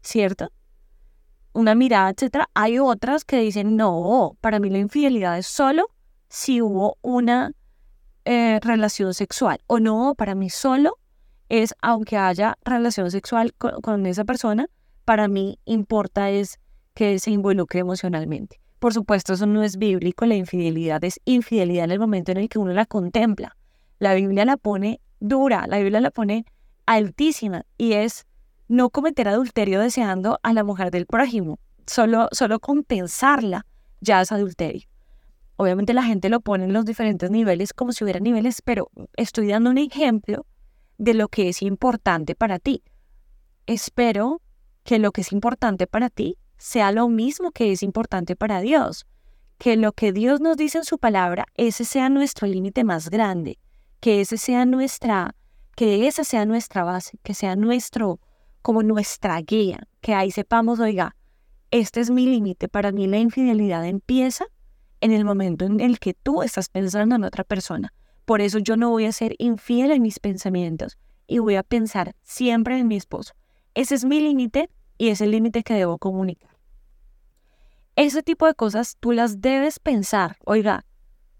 ¿cierto? 0.00 0.50
Una 1.52 1.74
mirada, 1.74 2.08
etcétera. 2.08 2.48
Hay 2.54 2.78
otras 2.78 3.26
que 3.26 3.36
dicen, 3.36 3.76
no, 3.76 4.38
para 4.40 4.60
mí 4.60 4.70
la 4.70 4.78
infidelidad 4.78 5.36
es 5.36 5.46
solo 5.46 5.88
si 6.30 6.62
hubo 6.62 6.96
una 7.02 7.52
eh, 8.24 8.60
relación 8.62 9.12
sexual. 9.12 9.60
O 9.66 9.78
no, 9.78 10.14
para 10.16 10.34
mí 10.34 10.48
solo 10.48 10.96
es 11.50 11.74
aunque 11.82 12.16
haya 12.16 12.56
relación 12.64 13.10
sexual 13.10 13.52
con, 13.58 13.82
con 13.82 14.06
esa 14.06 14.24
persona, 14.24 14.70
para 15.04 15.28
mí 15.28 15.58
importa 15.66 16.30
es 16.30 16.58
que 16.94 17.18
se 17.18 17.30
involucre 17.30 17.80
emocionalmente. 17.80 18.59
Por 18.80 18.94
supuesto, 18.94 19.34
eso 19.34 19.44
no 19.44 19.62
es 19.62 19.76
bíblico, 19.76 20.24
la 20.24 20.36
infidelidad 20.36 21.04
es 21.04 21.20
infidelidad 21.26 21.84
en 21.84 21.90
el 21.90 22.00
momento 22.00 22.32
en 22.32 22.38
el 22.38 22.48
que 22.48 22.58
uno 22.58 22.72
la 22.72 22.86
contempla. 22.86 23.56
La 23.98 24.14
Biblia 24.14 24.46
la 24.46 24.56
pone 24.56 25.02
dura, 25.20 25.66
la 25.68 25.78
Biblia 25.78 26.00
la 26.00 26.10
pone 26.10 26.46
altísima 26.86 27.66
y 27.76 27.92
es 27.92 28.26
no 28.68 28.88
cometer 28.88 29.28
adulterio 29.28 29.80
deseando 29.80 30.40
a 30.42 30.54
la 30.54 30.64
mujer 30.64 30.90
del 30.90 31.04
prójimo, 31.04 31.58
solo, 31.86 32.28
solo 32.32 32.58
compensarla 32.58 33.66
ya 34.00 34.22
es 34.22 34.32
adulterio. 34.32 34.88
Obviamente 35.56 35.92
la 35.92 36.02
gente 36.02 36.30
lo 36.30 36.40
pone 36.40 36.64
en 36.64 36.72
los 36.72 36.86
diferentes 36.86 37.30
niveles 37.30 37.74
como 37.74 37.92
si 37.92 38.02
hubiera 38.02 38.18
niveles, 38.18 38.62
pero 38.62 38.90
estoy 39.14 39.48
dando 39.48 39.68
un 39.68 39.76
ejemplo 39.76 40.46
de 40.96 41.12
lo 41.12 41.28
que 41.28 41.50
es 41.50 41.60
importante 41.60 42.34
para 42.34 42.58
ti. 42.58 42.82
Espero 43.66 44.40
que 44.84 44.98
lo 44.98 45.12
que 45.12 45.20
es 45.20 45.32
importante 45.32 45.86
para 45.86 46.08
ti 46.08 46.38
sea 46.60 46.92
lo 46.92 47.08
mismo 47.08 47.52
que 47.52 47.72
es 47.72 47.82
importante 47.82 48.36
para 48.36 48.60
Dios. 48.60 49.06
Que 49.58 49.76
lo 49.76 49.92
que 49.92 50.12
Dios 50.12 50.40
nos 50.40 50.56
dice 50.56 50.78
en 50.78 50.84
su 50.84 50.98
palabra, 50.98 51.46
ese 51.54 51.84
sea 51.84 52.08
nuestro 52.10 52.46
límite 52.46 52.84
más 52.84 53.08
grande, 53.08 53.58
que 54.00 54.20
ese 54.20 54.36
sea 54.36 54.66
nuestra, 54.66 55.34
que 55.74 56.06
esa 56.06 56.22
sea 56.22 56.44
nuestra 56.44 56.84
base, 56.84 57.18
que 57.22 57.34
sea 57.34 57.56
nuestro, 57.56 58.20
como 58.62 58.82
nuestra 58.82 59.40
guía, 59.40 59.88
que 60.00 60.14
ahí 60.14 60.30
sepamos, 60.30 60.80
oiga, 60.80 61.16
este 61.70 62.00
es 62.00 62.10
mi 62.10 62.26
límite, 62.26 62.68
para 62.68 62.92
mí 62.92 63.06
la 63.06 63.18
infidelidad 63.18 63.86
empieza 63.86 64.44
en 65.00 65.12
el 65.12 65.24
momento 65.24 65.64
en 65.64 65.80
el 65.80 65.98
que 65.98 66.12
tú 66.12 66.42
estás 66.42 66.68
pensando 66.68 67.14
en 67.14 67.24
otra 67.24 67.44
persona. 67.44 67.94
Por 68.26 68.42
eso 68.42 68.58
yo 68.58 68.76
no 68.76 68.90
voy 68.90 69.06
a 69.06 69.12
ser 69.12 69.34
infiel 69.38 69.92
en 69.92 70.02
mis 70.02 70.18
pensamientos 70.18 70.98
y 71.26 71.38
voy 71.38 71.56
a 71.56 71.62
pensar 71.62 72.14
siempre 72.22 72.78
en 72.78 72.86
mi 72.86 72.96
esposo. 72.96 73.32
Ese 73.74 73.94
es 73.94 74.04
mi 74.04 74.20
límite 74.20 74.68
y 74.98 75.08
es 75.08 75.22
el 75.22 75.30
límite 75.30 75.62
que 75.62 75.74
debo 75.74 75.96
comunicar. 75.96 76.49
Ese 77.96 78.22
tipo 78.22 78.46
de 78.46 78.54
cosas 78.54 78.96
tú 79.00 79.12
las 79.12 79.40
debes 79.40 79.78
pensar. 79.78 80.36
Oiga, 80.44 80.86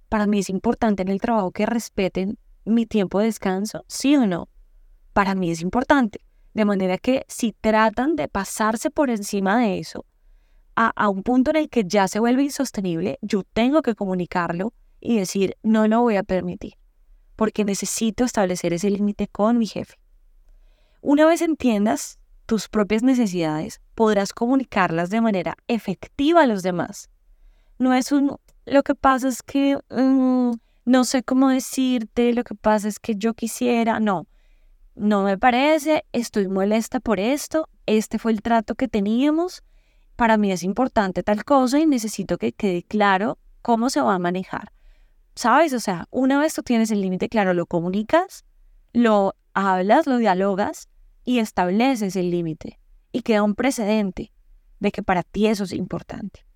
para 0.09 0.26
mí 0.26 0.40
es 0.40 0.50
importante 0.50 1.02
en 1.02 1.09
el 1.09 1.21
trabajo 1.21 1.52
que 1.52 1.66
respeten 1.66 2.38
mi 2.64 2.87
tiempo 2.87 3.19
de 3.21 3.26
descanso, 3.26 3.85
sí 3.88 4.16
o 4.16 4.26
no. 4.26 4.49
Para 5.12 5.35
mí 5.35 5.50
es 5.50 5.61
importante. 5.62 6.21
De 6.52 6.64
manera 6.64 6.99
que 6.99 7.25
si 7.28 7.52
tratan 7.52 8.16
de 8.16 8.28
pasarse 8.28 8.90
por 8.90 9.09
encima 9.09 9.59
de 9.59 9.78
eso, 9.78 10.04
a, 10.75 11.09
un 11.09 11.23
punto 11.23 11.50
en 11.50 11.57
el 11.57 11.69
que 11.69 11.85
ya 11.85 12.09
se 12.09 12.21
vuelve 12.21 12.42
insostenible, 12.42 13.19
yo 13.21 13.42
tengo 13.42 13.83
que 13.83 13.95
comunicarlo 13.95 14.73
y 15.00 15.19
decir, 15.19 15.57
no 15.62 15.87
lo 15.88 16.00
voy 16.00 16.16
a 16.16 16.23
permitir, 16.23 16.75
porque 17.37 17.64
necesito 17.64 18.25
establecer 18.25 18.73
ese 18.73 18.90
límite 18.90 19.28
con 19.28 19.59
mi 19.59 19.66
jefe. 19.66 19.97
Una 21.02 21.26
vez 21.26 21.42
entiendas 21.42 22.19
tus 22.50 22.69
propias 22.69 23.04
necesidades, 23.04 23.80
podrás 23.95 24.33
comunicarlas 24.33 25.09
de 25.09 25.21
manera 25.21 25.54
efectiva 25.69 26.42
a 26.42 26.47
los 26.49 26.64
demás. 26.64 27.09
No 27.78 27.95
es 27.95 28.11
un, 28.11 28.38
lo 28.66 28.83
que 28.83 28.97
pasa 28.97 29.28
es 29.28 29.45
que 29.45 29.78
mm, 29.88 30.54
no 30.85 31.04
sé 31.04 31.23
cómo 31.23 31.50
decirte, 31.50 32.33
lo 32.33 32.42
que 32.42 32.57
pasa 32.57 32.88
es 32.88 32.99
que 32.99 33.14
yo 33.14 33.35
quisiera, 33.35 34.00
no, 34.00 34.26
no 34.97 35.23
me 35.23 35.38
parece, 35.38 36.04
estoy 36.11 36.49
molesta 36.49 36.99
por 36.99 37.21
esto, 37.21 37.69
este 37.87 38.19
fue 38.19 38.33
el 38.33 38.42
trato 38.42 38.75
que 38.75 38.88
teníamos, 38.88 39.62
para 40.16 40.37
mí 40.37 40.50
es 40.50 40.64
importante 40.64 41.23
tal 41.23 41.45
cosa 41.45 41.78
y 41.78 41.87
necesito 41.87 42.37
que 42.37 42.50
quede 42.50 42.83
claro 42.83 43.38
cómo 43.62 43.90
se 43.90 44.00
va 44.00 44.16
a 44.16 44.19
manejar. 44.19 44.73
¿Sabes? 45.37 45.73
O 45.73 45.78
sea, 45.78 46.09
una 46.11 46.40
vez 46.40 46.54
tú 46.54 46.64
tienes 46.64 46.90
el 46.90 47.00
límite 47.00 47.28
claro, 47.28 47.54
lo 47.54 47.66
comunicas, 47.66 48.45
lo 48.92 49.37
hablas, 49.54 50.09
lo 50.09 50.16
dialogas 50.16 50.89
y 51.24 51.38
estableces 51.38 52.16
el 52.16 52.30
límite 52.30 52.78
y 53.12 53.22
queda 53.22 53.42
un 53.42 53.54
precedente 53.54 54.32
de 54.78 54.92
que 54.92 55.02
para 55.02 55.22
ti 55.22 55.46
eso 55.46 55.64
es 55.64 55.72
importante. 55.72 56.46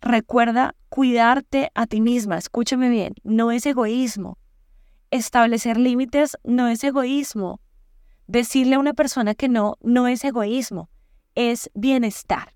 Recuerda 0.00 0.74
cuidarte 0.88 1.70
a 1.74 1.86
ti 1.86 2.00
misma, 2.00 2.36
escúchame 2.36 2.88
bien, 2.90 3.14
no 3.22 3.50
es 3.50 3.64
egoísmo. 3.64 4.38
Establecer 5.10 5.78
límites 5.78 6.36
no 6.44 6.68
es 6.68 6.84
egoísmo. 6.84 7.60
Decirle 8.26 8.76
a 8.76 8.78
una 8.78 8.94
persona 8.94 9.34
que 9.34 9.48
no, 9.48 9.76
no 9.80 10.08
es 10.08 10.24
egoísmo, 10.24 10.90
es 11.34 11.70
bienestar, 11.74 12.54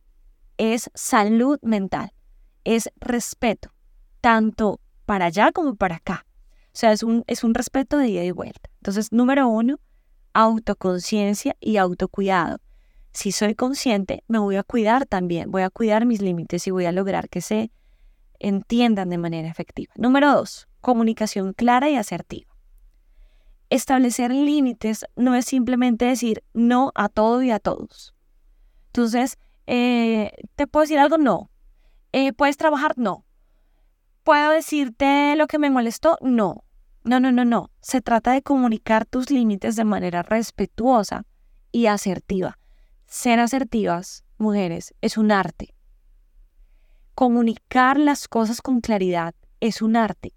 es 0.57 0.91
salud 0.95 1.59
mental, 1.63 2.13
es 2.65 2.91
respeto, 3.01 3.71
tanto 4.21 4.81
para 5.05 5.27
allá 5.27 5.53
como 5.53 5.75
para 5.75 5.97
acá. 5.97 6.27
O 6.67 6.81
sea, 6.81 6.93
es 6.93 7.03
un, 7.03 7.25
es 7.27 7.45
un 7.45 7.55
respeto 7.55 7.99
de 7.99 8.09
ida 8.09 8.25
y 8.25 8.31
vuelta. 8.31 8.71
Entonces, 8.77 9.11
número 9.11 9.49
uno, 9.49 9.81
autoconciencia 10.39 11.57
y 11.59 11.79
autocuidado. 11.79 12.61
Si 13.13 13.33
soy 13.33 13.57
consciente, 13.57 14.23
me 14.29 14.39
voy 14.39 14.55
a 14.55 14.63
cuidar 14.63 15.05
también, 15.05 15.51
voy 15.51 15.63
a 15.63 15.71
cuidar 15.71 16.07
mis 16.07 16.23
límites 16.23 16.65
y 16.69 16.71
voy 16.71 16.85
a 16.85 16.93
lograr 16.93 17.29
que 17.29 17.41
se 17.41 17.73
entiendan 18.39 19.11
de 19.11 19.19
manera 19.19 19.49
efectiva. 19.49 19.93
Número 19.97 20.33
dos, 20.33 20.69
comunicación 20.81 21.55
clara 21.55 21.91
y 21.91 21.97
asertiva. 21.97 22.55
Establecer 23.69 24.31
límites 24.31 25.07
no 25.17 25.35
es 25.35 25.45
simplemente 25.45 26.05
decir 26.05 26.45
no 26.55 26.93
a 26.95 27.09
todo 27.09 27.43
y 27.43 27.51
a 27.51 27.59
todos. 27.59 28.15
Entonces, 28.87 29.39
eh, 29.67 30.31
¿te 30.55 30.69
puedo 30.69 30.83
decir 30.83 31.01
algo? 31.01 31.19
No. 31.19 31.51
Eh, 32.13 32.33
¿Puedes 32.33 32.57
trabajar? 32.57 32.95
No. 32.97 33.25
¿Puedo 34.23 34.53
decirte 34.53 35.35
lo 35.35 35.49
que 35.49 35.59
me 35.59 35.69
molestó? 35.69 36.17
No. 36.21 36.63
No, 37.05 37.21
no, 37.21 37.33
no, 37.33 37.45
no. 37.45 37.71
Se 37.81 38.01
trata 38.01 38.33
de 38.33 38.43
comunicar 38.43 39.07
tus 39.07 39.31
límites 39.31 39.77
de 39.77 39.85
manera 39.85 40.23
respetuosa 40.23 41.25
y 41.73 41.87
asertiva. 41.87 42.59
Ser 43.07 43.41
asertivas, 43.41 44.25
mujeres, 44.37 44.95
es 45.01 45.17
un 45.17 45.33
arte. 45.33 45.75
Comunicar 47.15 47.99
las 47.99 48.29
cosas 48.29 48.61
con 48.61 48.81
claridad 48.81 49.35
es 49.61 49.83
un 49.83 49.97
arte. 49.97 50.35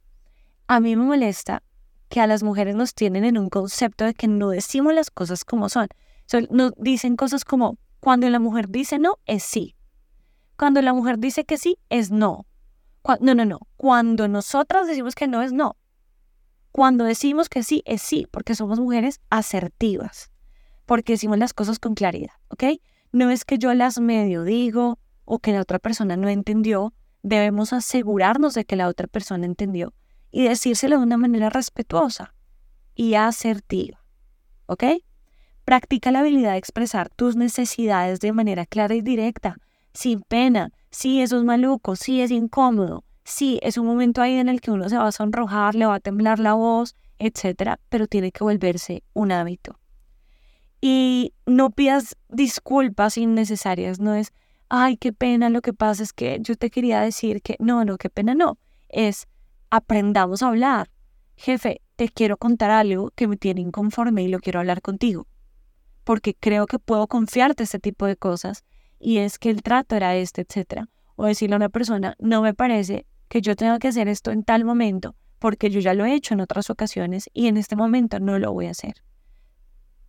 A 0.67 0.79
mí 0.79 0.95
me 0.95 1.03
molesta 1.03 1.63
que 2.09 2.21
a 2.21 2.27
las 2.27 2.43
mujeres 2.43 2.75
nos 2.75 2.93
tienen 2.93 3.25
en 3.25 3.37
un 3.37 3.49
concepto 3.49 4.05
de 4.05 4.13
que 4.13 4.27
no 4.27 4.49
decimos 4.49 4.93
las 4.93 5.11
cosas 5.11 5.45
como 5.45 5.69
son. 5.69 5.87
nos 6.49 6.73
dicen 6.77 7.15
cosas 7.15 7.45
como, 7.45 7.77
cuando 7.99 8.29
la 8.29 8.39
mujer 8.39 8.69
dice 8.69 8.99
no, 8.99 9.17
es 9.25 9.43
sí. 9.43 9.75
Cuando 10.57 10.81
la 10.81 10.93
mujer 10.93 11.17
dice 11.19 11.43
que 11.43 11.57
sí, 11.57 11.77
es 11.89 12.11
no. 12.11 12.45
no, 13.19 13.33
no, 13.35 13.45
no. 13.45 13.59
Cuando 13.77 14.27
nosotras 14.27 14.87
decimos 14.87 15.15
que 15.15 15.27
no, 15.27 15.41
es 15.41 15.53
no. 15.53 15.75
Cuando 16.71 17.03
decimos 17.03 17.49
que 17.49 17.63
sí, 17.63 17.83
es 17.85 18.01
sí, 18.01 18.27
porque 18.31 18.55
somos 18.55 18.79
mujeres 18.79 19.19
asertivas, 19.29 20.31
porque 20.85 21.13
decimos 21.13 21.37
las 21.37 21.53
cosas 21.53 21.79
con 21.79 21.95
claridad, 21.95 22.33
¿ok? 22.47 22.63
No 23.11 23.29
es 23.29 23.43
que 23.43 23.57
yo 23.57 23.73
las 23.73 23.99
medio 23.99 24.43
digo 24.43 24.97
o 25.25 25.39
que 25.39 25.51
la 25.51 25.61
otra 25.61 25.79
persona 25.79 26.15
no 26.15 26.29
entendió, 26.29 26.93
debemos 27.23 27.73
asegurarnos 27.73 28.53
de 28.53 28.65
que 28.65 28.77
la 28.77 28.87
otra 28.87 29.07
persona 29.07 29.45
entendió 29.45 29.93
y 30.31 30.43
decírselo 30.45 30.97
de 30.97 31.03
una 31.03 31.17
manera 31.17 31.49
respetuosa 31.49 32.33
y 32.95 33.15
asertiva, 33.15 34.03
¿ok? 34.65 34.83
Practica 35.65 36.11
la 36.11 36.19
habilidad 36.19 36.51
de 36.51 36.57
expresar 36.57 37.09
tus 37.09 37.35
necesidades 37.35 38.19
de 38.21 38.31
manera 38.31 38.65
clara 38.65 38.95
y 38.95 39.01
directa, 39.01 39.57
sin 39.93 40.21
pena. 40.21 40.71
Sí, 40.89 41.21
eso 41.21 41.37
es 41.37 41.43
maluco, 41.43 41.95
sí 41.95 42.21
es 42.21 42.31
incómodo, 42.31 43.03
sí, 43.31 43.59
es 43.63 43.77
un 43.77 43.85
momento 43.85 44.21
ahí 44.21 44.35
en 44.35 44.49
el 44.49 44.61
que 44.61 44.71
uno 44.71 44.89
se 44.89 44.97
va 44.97 45.07
a 45.07 45.11
sonrojar, 45.11 45.75
le 45.75 45.85
va 45.85 45.95
a 45.95 45.99
temblar 45.99 46.39
la 46.39 46.53
voz, 46.53 46.95
etcétera, 47.17 47.79
pero 47.89 48.07
tiene 48.07 48.31
que 48.31 48.43
volverse 48.43 49.03
un 49.13 49.31
hábito. 49.31 49.79
Y 50.81 51.33
no 51.45 51.69
pidas 51.69 52.17
disculpas 52.29 53.17
innecesarias, 53.17 53.99
no 53.99 54.15
es, 54.15 54.33
ay, 54.69 54.97
qué 54.97 55.13
pena, 55.13 55.49
lo 55.49 55.61
que 55.61 55.73
pasa 55.73 56.03
es 56.03 56.13
que 56.13 56.39
yo 56.41 56.55
te 56.55 56.69
quería 56.69 57.01
decir 57.01 57.41
que 57.41 57.55
no, 57.59 57.85
no, 57.85 57.97
qué 57.97 58.09
pena, 58.09 58.33
no, 58.33 58.57
es 58.89 59.27
aprendamos 59.69 60.43
a 60.43 60.47
hablar. 60.47 60.89
Jefe, 61.35 61.81
te 61.95 62.09
quiero 62.09 62.37
contar 62.37 62.71
algo 62.71 63.11
que 63.15 63.27
me 63.27 63.37
tiene 63.37 63.61
inconforme 63.61 64.23
y 64.23 64.27
lo 64.27 64.39
quiero 64.39 64.59
hablar 64.59 64.81
contigo, 64.81 65.27
porque 66.03 66.35
creo 66.35 66.65
que 66.67 66.79
puedo 66.79 67.07
confiarte 67.07 67.63
este 67.63 67.79
tipo 67.79 68.05
de 68.05 68.17
cosas 68.17 68.63
y 68.99 69.19
es 69.19 69.39
que 69.39 69.49
el 69.49 69.63
trato 69.63 69.95
era 69.95 70.15
este, 70.15 70.41
etcétera. 70.41 70.89
O 71.15 71.25
decirle 71.25 71.55
a 71.55 71.57
una 71.57 71.69
persona, 71.69 72.15
no 72.19 72.41
me 72.41 72.55
parece 72.55 73.05
que 73.31 73.41
yo 73.41 73.55
tenga 73.55 73.79
que 73.79 73.87
hacer 73.87 74.09
esto 74.09 74.31
en 74.31 74.43
tal 74.43 74.65
momento, 74.65 75.15
porque 75.39 75.69
yo 75.69 75.79
ya 75.79 75.93
lo 75.93 76.03
he 76.03 76.13
hecho 76.13 76.33
en 76.33 76.41
otras 76.41 76.69
ocasiones 76.69 77.29
y 77.33 77.47
en 77.47 77.55
este 77.55 77.77
momento 77.77 78.19
no 78.19 78.37
lo 78.37 78.51
voy 78.51 78.65
a 78.65 78.71
hacer. 78.71 78.95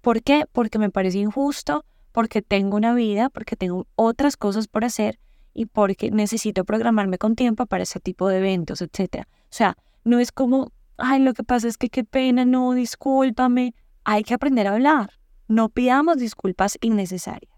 ¿Por 0.01 0.25
qué? 0.25 0.45
Porque 0.51 0.81
me 0.81 0.91
parece 0.91 1.19
injusto, 1.19 1.85
porque 2.11 2.43
tengo 2.43 2.77
una 2.77 2.95
vida, 2.95 3.31
porque 3.31 3.55
tengo 3.55 3.87
otras 3.95 4.37
cosas 4.37 4.67
por 4.67 4.85
hacer 4.85 5.21
y 5.55 5.67
porque 5.67 6.11
necesito 6.11 6.65
programarme 6.65 7.17
con 7.17 7.37
tiempo 7.37 7.67
para 7.67 7.85
ese 7.85 8.01
tipo 8.01 8.27
de 8.27 8.39
eventos, 8.39 8.83
etc. 8.83 9.23
O 9.25 9.47
sea, 9.51 9.77
no 10.03 10.19
es 10.19 10.33
como, 10.33 10.73
ay, 10.97 11.21
lo 11.21 11.33
que 11.33 11.45
pasa 11.45 11.69
es 11.69 11.79
que 11.79 11.91
qué 11.91 12.03
pena, 12.03 12.45
no, 12.45 12.73
discúlpame. 12.73 13.77
Hay 14.03 14.25
que 14.25 14.35
aprender 14.35 14.67
a 14.67 14.73
hablar. 14.73 15.11
No 15.47 15.69
pidamos 15.69 16.17
disculpas 16.17 16.77
innecesarias. 16.81 17.52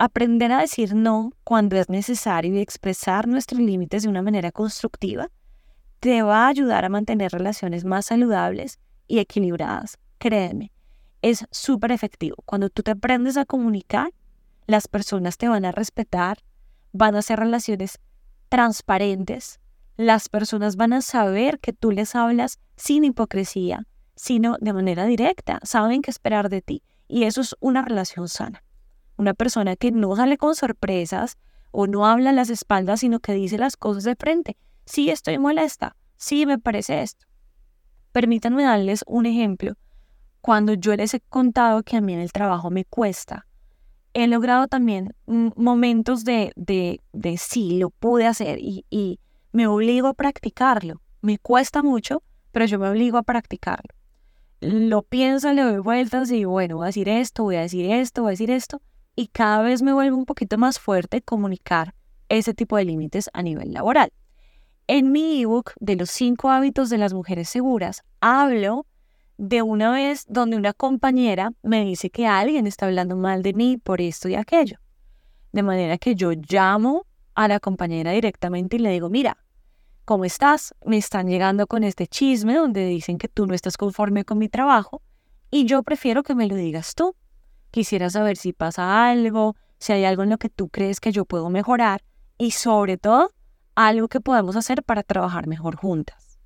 Aprender 0.00 0.52
a 0.52 0.60
decir 0.60 0.94
no 0.94 1.32
cuando 1.42 1.76
es 1.76 1.88
necesario 1.88 2.54
y 2.54 2.60
expresar 2.60 3.26
nuestros 3.26 3.60
límites 3.60 4.04
de 4.04 4.08
una 4.08 4.22
manera 4.22 4.52
constructiva 4.52 5.28
te 5.98 6.22
va 6.22 6.44
a 6.44 6.48
ayudar 6.48 6.84
a 6.84 6.88
mantener 6.88 7.32
relaciones 7.32 7.84
más 7.84 8.06
saludables 8.06 8.78
y 9.08 9.18
equilibradas. 9.18 9.98
Créeme, 10.18 10.70
es 11.20 11.46
súper 11.50 11.90
efectivo. 11.90 12.36
Cuando 12.44 12.70
tú 12.70 12.84
te 12.84 12.92
aprendes 12.92 13.36
a 13.36 13.44
comunicar, 13.44 14.12
las 14.68 14.86
personas 14.86 15.36
te 15.36 15.48
van 15.48 15.64
a 15.64 15.72
respetar, 15.72 16.44
van 16.92 17.16
a 17.16 17.22
ser 17.22 17.40
relaciones 17.40 17.98
transparentes, 18.50 19.58
las 19.96 20.28
personas 20.28 20.76
van 20.76 20.92
a 20.92 21.02
saber 21.02 21.58
que 21.58 21.72
tú 21.72 21.90
les 21.90 22.14
hablas 22.14 22.60
sin 22.76 23.02
hipocresía, 23.02 23.84
sino 24.14 24.58
de 24.60 24.72
manera 24.72 25.06
directa, 25.06 25.58
saben 25.64 26.02
qué 26.02 26.12
esperar 26.12 26.50
de 26.50 26.62
ti 26.62 26.84
y 27.08 27.24
eso 27.24 27.40
es 27.40 27.56
una 27.58 27.82
relación 27.82 28.28
sana. 28.28 28.62
Una 29.18 29.34
persona 29.34 29.74
que 29.74 29.90
no 29.90 30.14
sale 30.14 30.38
con 30.38 30.54
sorpresas 30.54 31.38
o 31.72 31.88
no 31.88 32.06
habla 32.06 32.30
a 32.30 32.32
las 32.32 32.50
espaldas, 32.50 33.00
sino 33.00 33.18
que 33.18 33.34
dice 33.34 33.58
las 33.58 33.76
cosas 33.76 34.04
de 34.04 34.14
frente. 34.14 34.56
Sí, 34.86 35.10
estoy 35.10 35.38
molesta. 35.38 35.96
Sí, 36.16 36.46
me 36.46 36.58
parece 36.58 37.02
esto. 37.02 37.26
Permítanme 38.12 38.62
darles 38.62 39.02
un 39.08 39.26
ejemplo. 39.26 39.74
Cuando 40.40 40.74
yo 40.74 40.94
les 40.94 41.14
he 41.14 41.20
contado 41.20 41.82
que 41.82 41.96
a 41.96 42.00
mí 42.00 42.14
en 42.14 42.20
el 42.20 42.30
trabajo 42.30 42.70
me 42.70 42.84
cuesta, 42.84 43.48
he 44.14 44.28
logrado 44.28 44.68
también 44.68 45.12
momentos 45.26 46.24
de, 46.24 46.52
de, 46.54 47.00
de 47.12 47.36
sí, 47.38 47.76
lo 47.76 47.90
pude 47.90 48.24
hacer 48.24 48.60
y, 48.60 48.86
y 48.88 49.18
me 49.50 49.66
obligo 49.66 50.06
a 50.06 50.14
practicarlo. 50.14 51.02
Me 51.22 51.38
cuesta 51.38 51.82
mucho, 51.82 52.22
pero 52.52 52.66
yo 52.66 52.78
me 52.78 52.88
obligo 52.88 53.18
a 53.18 53.24
practicarlo. 53.24 53.92
Lo 54.60 55.02
pienso, 55.02 55.52
le 55.52 55.62
doy 55.62 55.78
vueltas 55.80 56.30
y 56.30 56.44
bueno, 56.44 56.76
voy 56.76 56.84
a 56.84 56.86
decir 56.86 57.08
esto, 57.08 57.42
voy 57.42 57.56
a 57.56 57.62
decir 57.62 57.90
esto, 57.90 58.22
voy 58.22 58.30
a 58.30 58.30
decir 58.30 58.52
esto 58.52 58.80
y 59.18 59.26
cada 59.26 59.62
vez 59.62 59.82
me 59.82 59.92
vuelve 59.92 60.14
un 60.14 60.26
poquito 60.26 60.58
más 60.58 60.78
fuerte 60.78 61.22
comunicar 61.22 61.92
ese 62.28 62.54
tipo 62.54 62.76
de 62.76 62.84
límites 62.84 63.28
a 63.32 63.42
nivel 63.42 63.72
laboral. 63.72 64.12
En 64.86 65.10
mi 65.10 65.42
ebook 65.42 65.72
de 65.80 65.96
los 65.96 66.10
cinco 66.10 66.50
hábitos 66.50 66.88
de 66.88 66.98
las 66.98 67.12
mujeres 67.12 67.48
seguras, 67.48 68.04
hablo 68.20 68.86
de 69.36 69.62
una 69.62 69.90
vez 69.90 70.24
donde 70.28 70.56
una 70.56 70.72
compañera 70.72 71.50
me 71.64 71.84
dice 71.84 72.10
que 72.10 72.28
alguien 72.28 72.68
está 72.68 72.86
hablando 72.86 73.16
mal 73.16 73.42
de 73.42 73.54
mí 73.54 73.76
por 73.76 74.00
esto 74.00 74.28
y 74.28 74.36
aquello. 74.36 74.78
De 75.50 75.64
manera 75.64 75.98
que 75.98 76.14
yo 76.14 76.30
llamo 76.30 77.04
a 77.34 77.48
la 77.48 77.58
compañera 77.58 78.12
directamente 78.12 78.76
y 78.76 78.78
le 78.78 78.92
digo, 78.92 79.10
mira, 79.10 79.36
¿cómo 80.04 80.26
estás? 80.26 80.76
Me 80.86 80.96
están 80.96 81.26
llegando 81.26 81.66
con 81.66 81.82
este 81.82 82.06
chisme 82.06 82.54
donde 82.54 82.86
dicen 82.86 83.18
que 83.18 83.26
tú 83.26 83.48
no 83.48 83.54
estás 83.54 83.76
conforme 83.76 84.24
con 84.24 84.38
mi 84.38 84.48
trabajo 84.48 85.02
y 85.50 85.64
yo 85.64 85.82
prefiero 85.82 86.22
que 86.22 86.36
me 86.36 86.46
lo 86.46 86.54
digas 86.54 86.94
tú. 86.94 87.16
Quisiera 87.70 88.10
saber 88.10 88.36
si 88.36 88.52
pasa 88.52 89.08
algo, 89.08 89.56
si 89.78 89.92
hay 89.92 90.04
algo 90.04 90.22
en 90.22 90.30
lo 90.30 90.38
que 90.38 90.48
tú 90.48 90.68
crees 90.68 91.00
que 91.00 91.12
yo 91.12 91.24
puedo 91.24 91.50
mejorar 91.50 92.02
y 92.38 92.52
sobre 92.52 92.96
todo 92.96 93.30
algo 93.74 94.08
que 94.08 94.20
podemos 94.20 94.56
hacer 94.56 94.82
para 94.82 95.02
trabajar 95.02 95.46
mejor 95.46 95.76
juntas. 95.76 96.38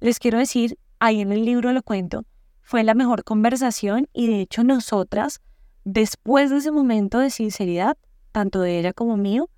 Les 0.00 0.18
quiero 0.18 0.38
decir, 0.38 0.78
ahí 0.98 1.20
en 1.20 1.32
el 1.32 1.44
libro 1.44 1.72
lo 1.72 1.82
cuento, 1.82 2.24
fue 2.60 2.82
la 2.84 2.94
mejor 2.94 3.24
conversación 3.24 4.08
y 4.12 4.26
de 4.26 4.40
hecho 4.40 4.64
nosotras, 4.64 5.40
después 5.84 6.50
de 6.50 6.56
ese 6.58 6.70
momento 6.70 7.18
de 7.18 7.30
sinceridad, 7.30 7.96
tanto 8.32 8.60
de 8.60 8.78
ella 8.78 8.92
como 8.92 9.16
mío, 9.16 9.48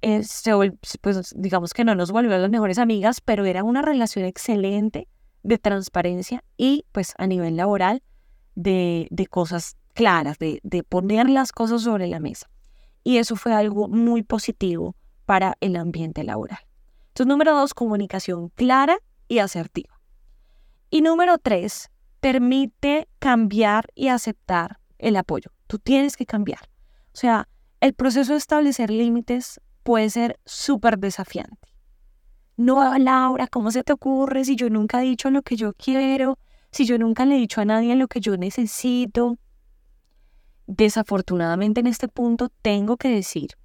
eh, 0.00 0.22
pues 1.00 1.34
digamos 1.36 1.74
que 1.74 1.84
no 1.84 1.94
nos 1.94 2.12
volvió 2.12 2.38
las 2.38 2.50
mejores 2.50 2.78
amigas, 2.78 3.20
pero 3.20 3.44
era 3.44 3.64
una 3.64 3.82
relación 3.82 4.24
excelente 4.24 5.08
de 5.42 5.58
transparencia 5.58 6.44
y 6.56 6.86
pues 6.92 7.14
a 7.18 7.26
nivel 7.26 7.56
laboral 7.56 8.02
de, 8.54 9.08
de 9.10 9.26
cosas 9.26 9.76
claras, 9.98 10.38
de, 10.38 10.84
poner 10.88 11.28
las 11.28 11.50
cosas 11.50 11.82
sobre 11.82 12.06
la 12.06 12.20
mesa. 12.20 12.48
Y 13.02 13.16
eso 13.16 13.34
fue 13.34 13.52
algo 13.52 13.88
muy 13.88 14.22
positivo 14.22 14.94
para 15.24 15.56
el 15.58 15.74
ambiente 15.74 16.22
laboral. 16.22 16.60
Entonces, 17.08 17.26
número 17.26 17.52
dos, 17.52 17.74
comunicación 17.74 18.50
clara 18.50 18.98
y 19.26 19.40
asertiva. 19.40 20.00
Y 20.88 21.02
número 21.02 21.36
tres, 21.38 21.90
permite 22.20 23.08
cambiar 23.18 23.88
y 23.96 24.06
aceptar 24.06 24.78
el 24.98 25.16
apoyo. 25.16 25.50
Tú 25.66 25.80
tienes 25.80 26.16
que 26.16 26.26
cambiar. 26.26 26.60
O 27.12 27.16
sea, 27.16 27.48
el 27.80 27.92
proceso 27.92 28.34
de 28.34 28.38
establecer 28.38 28.90
límites 28.90 29.60
puede 29.82 30.10
ser 30.10 30.38
súper 30.44 31.00
desafiante. 31.00 31.74
No, 32.56 32.96
Laura, 32.98 33.48
¿cómo 33.48 33.72
se 33.72 33.82
te 33.82 33.92
ocurre 33.92 34.44
si 34.44 34.54
yo 34.54 34.70
nunca 34.70 35.02
he 35.02 35.06
dicho 35.06 35.28
lo 35.32 35.42
que 35.42 35.56
yo 35.56 35.72
quiero? 35.72 36.38
Si 36.70 36.84
yo 36.84 36.98
nunca 36.98 37.24
le 37.24 37.34
he 37.34 37.38
dicho 37.38 37.60
a 37.60 37.64
nadie 37.64 37.96
lo 37.96 38.06
que 38.06 38.20
yo 38.20 38.36
necesito. 38.36 39.38
Desafortunadamente 40.68 41.80
en 41.80 41.88
este 41.88 42.06
punto 42.06 42.50
tengo 42.62 42.96
que 42.98 43.08
decir 43.08 43.56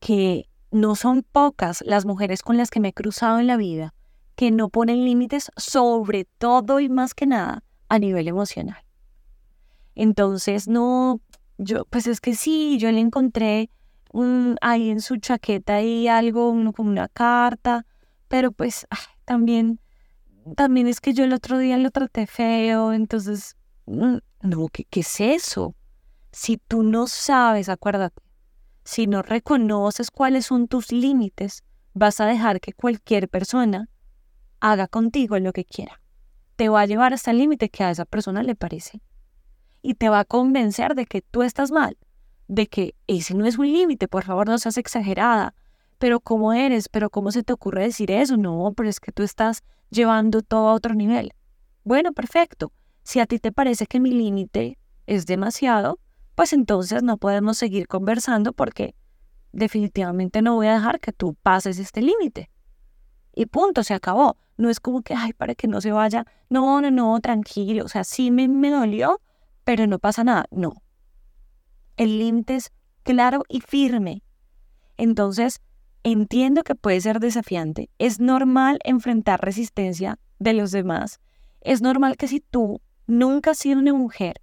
que 0.00 0.50
no 0.70 0.96
son 0.96 1.22
pocas 1.22 1.82
las 1.86 2.04
mujeres 2.04 2.42
con 2.42 2.56
las 2.58 2.70
que 2.70 2.80
me 2.80 2.88
he 2.88 2.92
cruzado 2.92 3.38
en 3.38 3.46
la 3.46 3.56
vida 3.56 3.94
que 4.34 4.50
no 4.50 4.68
ponen 4.68 5.04
límites, 5.04 5.52
sobre 5.56 6.24
todo 6.24 6.80
y 6.80 6.88
más 6.88 7.14
que 7.14 7.26
nada 7.26 7.62
a 7.88 8.00
nivel 8.00 8.26
emocional. 8.26 8.84
Entonces, 9.94 10.66
no, 10.66 11.20
yo, 11.56 11.84
pues 11.84 12.08
es 12.08 12.20
que 12.20 12.34
sí, 12.34 12.78
yo 12.78 12.90
le 12.90 12.98
encontré 12.98 13.70
un, 14.12 14.56
ahí 14.60 14.90
en 14.90 15.00
su 15.00 15.18
chaqueta 15.18 15.82
y 15.82 16.08
algo, 16.08 16.52
como 16.74 16.90
una 16.90 17.06
carta, 17.06 17.86
pero 18.26 18.50
pues 18.50 18.88
también, 19.24 19.78
también 20.56 20.88
es 20.88 21.00
que 21.00 21.14
yo 21.14 21.22
el 21.22 21.32
otro 21.32 21.58
día 21.58 21.78
lo 21.78 21.92
traté 21.92 22.26
feo, 22.26 22.92
entonces, 22.92 23.56
mm, 23.86 24.16
no, 24.42 24.66
¿qué, 24.72 24.84
qué 24.90 25.00
es 25.00 25.20
eso? 25.20 25.76
Si 26.34 26.56
tú 26.56 26.82
no 26.82 27.06
sabes, 27.06 27.68
acuérdate, 27.68 28.20
si 28.82 29.06
no 29.06 29.22
reconoces 29.22 30.10
cuáles 30.10 30.46
son 30.46 30.66
tus 30.66 30.90
límites, 30.90 31.62
vas 31.92 32.18
a 32.18 32.26
dejar 32.26 32.60
que 32.60 32.72
cualquier 32.72 33.28
persona 33.28 33.88
haga 34.58 34.88
contigo 34.88 35.38
lo 35.38 35.52
que 35.52 35.64
quiera. 35.64 36.00
Te 36.56 36.68
va 36.68 36.80
a 36.80 36.86
llevar 36.86 37.14
hasta 37.14 37.30
el 37.30 37.38
límite 37.38 37.68
que 37.68 37.84
a 37.84 37.90
esa 37.92 38.04
persona 38.04 38.42
le 38.42 38.56
parece. 38.56 39.00
Y 39.80 39.94
te 39.94 40.08
va 40.08 40.18
a 40.18 40.24
convencer 40.24 40.96
de 40.96 41.06
que 41.06 41.22
tú 41.22 41.44
estás 41.44 41.70
mal, 41.70 41.96
de 42.48 42.66
que 42.66 42.96
ese 43.06 43.34
no 43.34 43.46
es 43.46 43.56
un 43.56 43.72
límite, 43.72 44.08
por 44.08 44.24
favor 44.24 44.48
no 44.48 44.58
seas 44.58 44.76
exagerada. 44.76 45.54
Pero 45.98 46.18
¿cómo 46.18 46.52
eres? 46.52 46.88
¿Pero 46.88 47.10
cómo 47.10 47.30
se 47.30 47.44
te 47.44 47.52
ocurre 47.52 47.84
decir 47.84 48.10
eso? 48.10 48.36
No, 48.36 48.72
pero 48.76 48.88
es 48.88 48.98
que 48.98 49.12
tú 49.12 49.22
estás 49.22 49.62
llevando 49.88 50.42
todo 50.42 50.70
a 50.70 50.74
otro 50.74 50.96
nivel. 50.96 51.32
Bueno, 51.84 52.12
perfecto. 52.12 52.72
Si 53.04 53.20
a 53.20 53.26
ti 53.26 53.38
te 53.38 53.52
parece 53.52 53.86
que 53.86 54.00
mi 54.00 54.10
límite 54.10 54.78
es 55.06 55.26
demasiado, 55.26 56.00
pues 56.34 56.52
entonces 56.52 57.02
no 57.02 57.16
podemos 57.16 57.58
seguir 57.58 57.86
conversando 57.86 58.52
porque 58.52 58.94
definitivamente 59.52 60.42
no 60.42 60.54
voy 60.54 60.66
a 60.66 60.74
dejar 60.74 61.00
que 61.00 61.12
tú 61.12 61.34
pases 61.34 61.78
este 61.78 62.02
límite. 62.02 62.50
Y 63.34 63.46
punto, 63.46 63.82
se 63.82 63.94
acabó. 63.94 64.36
No 64.56 64.70
es 64.70 64.80
como 64.80 65.02
que, 65.02 65.14
ay, 65.14 65.32
para 65.32 65.54
que 65.54 65.66
no 65.66 65.80
se 65.80 65.92
vaya. 65.92 66.26
No, 66.48 66.80
no, 66.80 66.90
no, 66.90 67.18
tranquilo. 67.20 67.84
O 67.84 67.88
sea, 67.88 68.04
sí 68.04 68.30
me, 68.30 68.46
me 68.48 68.70
dolió, 68.70 69.20
pero 69.64 69.86
no 69.86 69.98
pasa 69.98 70.22
nada. 70.22 70.46
No. 70.50 70.82
El 71.96 72.18
límite 72.18 72.56
es 72.56 72.72
claro 73.02 73.42
y 73.48 73.60
firme. 73.60 74.22
Entonces, 74.96 75.60
entiendo 76.04 76.62
que 76.62 76.74
puede 76.74 77.00
ser 77.00 77.18
desafiante. 77.18 77.90
Es 77.98 78.20
normal 78.20 78.78
enfrentar 78.84 79.40
resistencia 79.40 80.18
de 80.38 80.52
los 80.52 80.70
demás. 80.70 81.20
Es 81.60 81.80
normal 81.82 82.16
que 82.16 82.28
si 82.28 82.40
tú 82.40 82.80
nunca 83.06 83.52
has 83.52 83.58
sido 83.58 83.80
una 83.80 83.92
mujer 83.92 84.40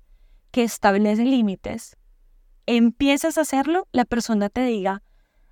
que 0.51 0.63
establece 0.63 1.23
límites, 1.23 1.97
empiezas 2.65 3.37
a 3.37 3.41
hacerlo, 3.41 3.87
la 3.91 4.05
persona 4.05 4.49
te 4.49 4.63
diga, 4.63 5.03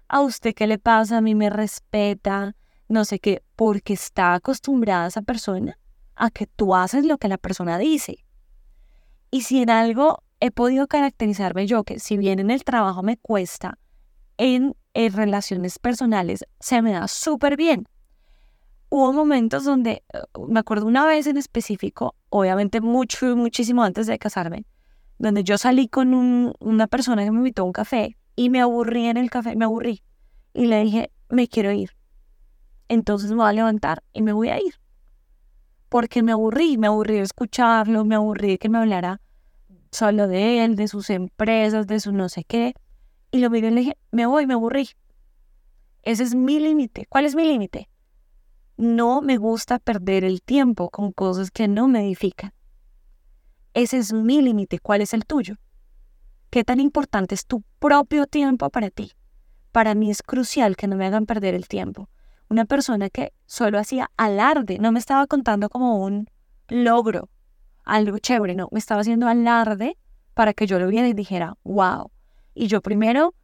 a 0.08 0.22
usted 0.22 0.54
qué 0.54 0.68
le 0.68 0.80
pasa, 0.80 1.18
a 1.18 1.22
mí 1.22 1.36
me 1.36 1.50
respeta, 1.50 2.56
no 2.88 3.06
sé 3.06 3.20
qué, 3.20 3.44
porque 3.56 3.94
está 3.94 4.34
acostumbrada 4.34 5.08
esa 5.08 5.22
persona 5.22 5.78
a 6.16 6.30
que 6.30 6.48
tú 6.48 6.76
haces 6.76 7.06
lo 7.06 7.18
que 7.18 7.28
la 7.28 7.38
persona 7.38 7.78
dice. 7.78 8.26
Y 9.32 9.42
si 9.42 9.62
en 9.62 9.70
algo 9.70 10.24
he 10.40 10.52
podido 10.52 10.88
caracterizarme 10.88 11.68
yo, 11.68 11.84
que 11.84 12.00
si 12.00 12.18
bien 12.18 12.40
en 12.40 12.52
el 12.52 12.64
trabajo 12.64 13.04
me 13.04 13.18
cuesta, 13.18 13.78
en, 14.38 14.76
relaciones 14.94 15.80
personales 15.80 16.44
se 16.60 16.82
me 16.82 16.92
da 16.92 17.08
súper 17.08 17.56
bien. 17.56 17.88
Hubo 18.90 19.14
momentos 19.14 19.64
donde, 19.64 20.04
eh, 20.14 20.20
me 20.50 20.60
acuerdo 20.60 20.88
una 20.88 21.06
vez 21.06 21.26
en 21.28 21.38
específico, 21.38 22.16
obviamente 22.30 22.82
mucho, 22.82 23.34
muchísimo 23.38 23.84
antes 23.84 24.08
de 24.08 24.20
casarme, 24.20 24.66
donde 25.20 25.44
yo 25.44 25.58
salí 25.58 25.88
con 25.88 26.56
una 26.60 26.88
persona 26.88 27.24
que 27.24 27.32
me 27.32 27.38
invitó 27.38 27.62
a 27.62 27.66
un 27.66 27.74
café 27.74 28.18
y 28.36 28.50
me 28.50 28.62
aburrí 28.62 29.06
en 29.06 29.18
el 29.18 29.30
café, 29.30 29.56
me 29.56 29.66
aburrí. 29.66 30.02
Y 30.54 30.66
le 30.66 30.84
dije, 30.84 31.12
me 31.30 31.48
quiero 31.48 31.72
ir. 31.72 31.92
Entonces 32.88 33.30
me 33.30 33.38
voy 33.38 33.50
a 33.50 33.54
levantar 33.54 34.02
y 34.14 34.22
me 34.22 34.32
voy 34.32 34.50
a 34.50 34.60
ir. 34.60 34.76
Porque 35.90 36.24
me 36.24 36.32
aburrí, 36.32 36.78
me 36.78 36.88
aburrí 36.88 37.16
de 37.16 37.22
escucharlo, 37.22 38.06
me 38.06 38.16
aburrí 38.16 38.52
de 38.52 38.58
que 38.58 38.70
me 38.70 38.78
hablara 38.78 39.22
solo 39.92 40.28
de 40.28 40.64
él, 40.64 40.76
de 40.76 40.88
sus 40.88 41.10
empresas, 41.10 41.86
de 41.86 42.00
su 42.00 42.14
no 42.14 42.30
sé 42.30 42.46
qué. 42.46 42.74
Y 43.32 43.40
lo 43.40 43.50
miré 43.50 43.68
y 43.68 43.72
le 43.72 43.82
dije, 43.82 43.98
me 44.12 44.26
voy, 44.26 44.48
me 44.48 44.54
aburrí. 44.54 44.90
Ese 46.04 46.24
es 46.24 46.34
mi 46.34 46.60
límite. 46.60 47.08
¿Cuál 47.10 47.26
es 47.26 47.36
mi 47.36 47.44
límite? 47.46 47.90
No 48.78 49.22
me 49.22 49.36
gusta 49.36 49.80
perder 49.80 50.24
el 50.24 50.42
tiempo 50.42 50.90
con 50.90 51.12
cosas 51.12 51.52
que 51.52 51.68
no 51.68 51.90
me 51.90 52.00
edifican. 52.00 52.54
Ese 53.74 53.98
es 53.98 54.14
mi 54.14 54.42
límite. 54.42 54.80
¿Cuál 54.80 55.02
es 55.02 55.14
el 55.14 55.26
tuyo? 55.26 55.56
¿Qué 56.50 56.64
tan 56.64 56.80
importante 56.80 57.36
es 57.36 57.46
tu 57.46 57.64
propio 57.80 58.26
tiempo 58.26 58.70
para 58.70 58.90
ti? 58.90 59.12
Para 59.72 59.94
mí 59.94 60.10
es 60.10 60.24
crucial 60.24 60.76
que 60.76 60.88
no 60.88 60.96
me 60.96 61.06
hagan 61.06 61.26
perder 61.26 61.54
el 61.54 61.68
tiempo. 61.68 62.10
Una 62.50 62.66
persona 62.66 63.10
que 63.10 63.34
solo 63.46 63.78
hacía 63.78 64.10
alarde, 64.18 64.80
no 64.80 64.92
me 64.92 65.00
estaba 65.00 65.28
contando 65.28 65.70
como 65.70 66.04
un 66.04 66.28
logro, 66.68 67.30
algo 67.84 68.18
chévere, 68.18 68.56
no, 68.56 68.68
me 68.72 68.80
estaba 68.80 69.02
haciendo 69.02 69.28
alarde 69.28 69.98
para 70.34 70.54
que 70.54 70.66
yo 70.66 70.80
lo 70.80 70.88
viera 70.88 71.08
y 71.08 71.14
dijera, 71.14 71.56
wow. 71.64 72.12
Y 72.56 72.68
yo 72.68 72.82
primero, 72.82 73.36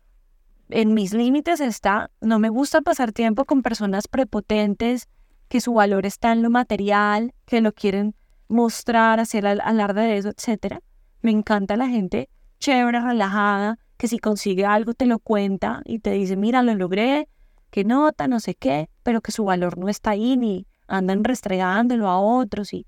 en 0.70 0.96
mis 0.96 1.14
límites 1.14 1.60
está, 1.60 2.10
no 2.22 2.40
me 2.40 2.50
gusta 2.50 2.82
pasar 2.82 3.12
tiempo 3.12 3.46
con 3.46 3.62
personas 3.62 4.08
prepotentes, 4.08 5.08
que 5.48 5.62
su 5.62 5.74
valor 5.74 6.08
está 6.08 6.32
en 6.32 6.42
lo 6.42 6.50
material, 6.50 7.34
que 7.46 7.62
lo 7.62 7.72
quieren 7.72 8.16
mostrar, 8.48 9.20
hacer 9.20 9.46
alarde 9.46 10.02
de 10.02 10.18
eso, 10.18 10.30
etc. 10.30 10.80
Me 11.22 11.32
encanta 11.32 11.76
la 11.76 11.88
gente 11.88 12.30
chévere, 12.60 13.00
relajada, 13.00 13.78
que 13.98 14.08
si 14.08 14.20
consigue 14.20 14.66
algo 14.66 14.94
te 14.94 15.06
lo 15.06 15.20
cuenta 15.20 15.82
y 15.86 16.00
te 16.00 16.12
dice, 16.12 16.36
mira, 16.36 16.64
lo 16.64 16.74
logré, 16.76 17.30
que 17.70 17.84
nota, 17.84 18.28
no 18.28 18.40
sé 18.40 18.56
qué, 18.56 18.90
pero 19.04 19.22
que 19.22 19.32
su 19.32 19.46
valor 19.46 19.78
no 19.78 19.90
está 19.90 20.12
ahí 20.12 20.38
ni 20.38 20.68
andan 20.88 21.24
restregándolo 21.24 22.10
a 22.10 22.20
otros 22.20 22.74
y 22.74 22.86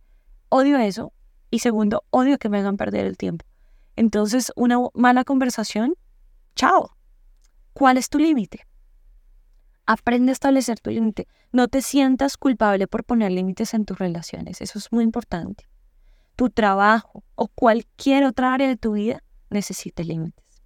odio 0.49 0.77
eso. 0.77 1.13
Y 1.49 1.59
segundo, 1.59 2.03
odio 2.09 2.37
que 2.37 2.49
me 2.49 2.59
hagan 2.59 2.77
perder 2.77 3.05
el 3.05 3.17
tiempo. 3.17 3.45
Entonces, 3.95 4.51
una 4.55 4.77
mala 4.93 5.23
conversación, 5.23 5.95
chao. 6.55 6.91
¿Cuál 7.73 7.97
es 7.97 8.09
tu 8.09 8.19
límite? 8.19 8.66
Aprende 9.87 10.31
a 10.31 10.33
establecer 10.33 10.81
tu 10.81 10.89
límite. 10.89 11.29
No 11.53 11.69
te 11.69 11.81
sientas 11.81 12.35
culpable 12.35 12.87
por 12.87 13.05
poner 13.05 13.31
límites 13.31 13.73
en 13.73 13.85
tus 13.85 13.97
relaciones. 13.97 14.59
Eso 14.59 14.77
es 14.77 14.91
muy 14.91 15.05
importante. 15.05 15.63
Tu 16.35 16.49
trabajo 16.49 17.23
o 17.35 17.47
cualquier 17.47 18.25
otra 18.25 18.53
área 18.53 18.67
de 18.67 18.75
tu 18.75 18.91
vida 18.91 19.23
necesita 19.49 20.03
límites. 20.03 20.61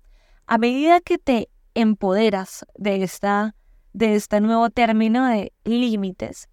A 0.47 0.57
medida 0.57 1.01
que 1.01 1.19
te 1.19 1.49
empoderas 1.75 2.65
de, 2.75 3.03
esta, 3.03 3.55
de 3.93 4.15
este 4.15 4.41
nuevo 4.41 4.71
término 4.71 5.27
de 5.27 5.53
límites, 5.65 6.49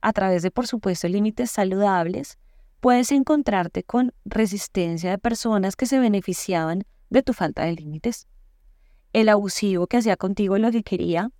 a 0.00 0.14
través 0.14 0.42
de, 0.42 0.50
por 0.50 0.66
supuesto, 0.66 1.08
límites 1.08 1.50
saludables, 1.50 2.38
puedes 2.80 3.12
encontrarte 3.12 3.82
con 3.82 4.14
resistencia 4.24 5.10
de 5.10 5.18
personas 5.18 5.76
que 5.76 5.84
se 5.84 5.98
beneficiaban 5.98 6.84
de 7.10 7.22
tu 7.22 7.34
falta 7.34 7.64
de 7.64 7.72
límites. 7.72 8.26
El 9.12 9.28
abusivo 9.28 9.86
que 9.86 9.98
hacía 9.98 10.16
contigo 10.16 10.56
lo 10.56 10.70
que 10.70 10.82
quería 10.82 11.30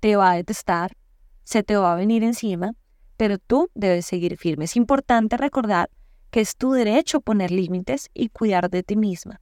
te 0.00 0.16
va 0.16 0.32
a 0.32 0.36
detestar, 0.36 0.96
se 1.44 1.62
te 1.62 1.76
va 1.76 1.92
a 1.92 1.96
venir 1.96 2.22
encima, 2.22 2.72
pero 3.16 3.38
tú 3.38 3.70
debes 3.74 4.06
seguir 4.06 4.36
firme. 4.36 4.64
Es 4.64 4.76
importante 4.76 5.36
recordar 5.36 5.90
que 6.30 6.40
es 6.40 6.56
tu 6.56 6.72
derecho 6.72 7.20
poner 7.20 7.50
límites 7.50 8.10
y 8.14 8.28
cuidar 8.28 8.68
de 8.70 8.82
ti 8.82 8.96
misma. 8.96 9.40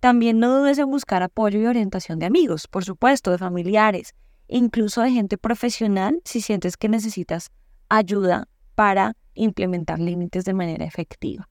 También 0.00 0.38
no 0.38 0.58
dudes 0.58 0.78
en 0.78 0.90
buscar 0.90 1.22
apoyo 1.22 1.60
y 1.60 1.66
orientación 1.66 2.18
de 2.18 2.26
amigos, 2.26 2.68
por 2.68 2.84
supuesto, 2.84 3.30
de 3.30 3.38
familiares, 3.38 4.14
incluso 4.46 5.02
de 5.02 5.10
gente 5.10 5.38
profesional 5.38 6.20
si 6.24 6.40
sientes 6.40 6.76
que 6.76 6.88
necesitas 6.88 7.50
ayuda 7.88 8.48
para 8.74 9.16
implementar 9.34 9.98
límites 9.98 10.44
de 10.44 10.54
manera 10.54 10.84
efectiva. 10.84 11.48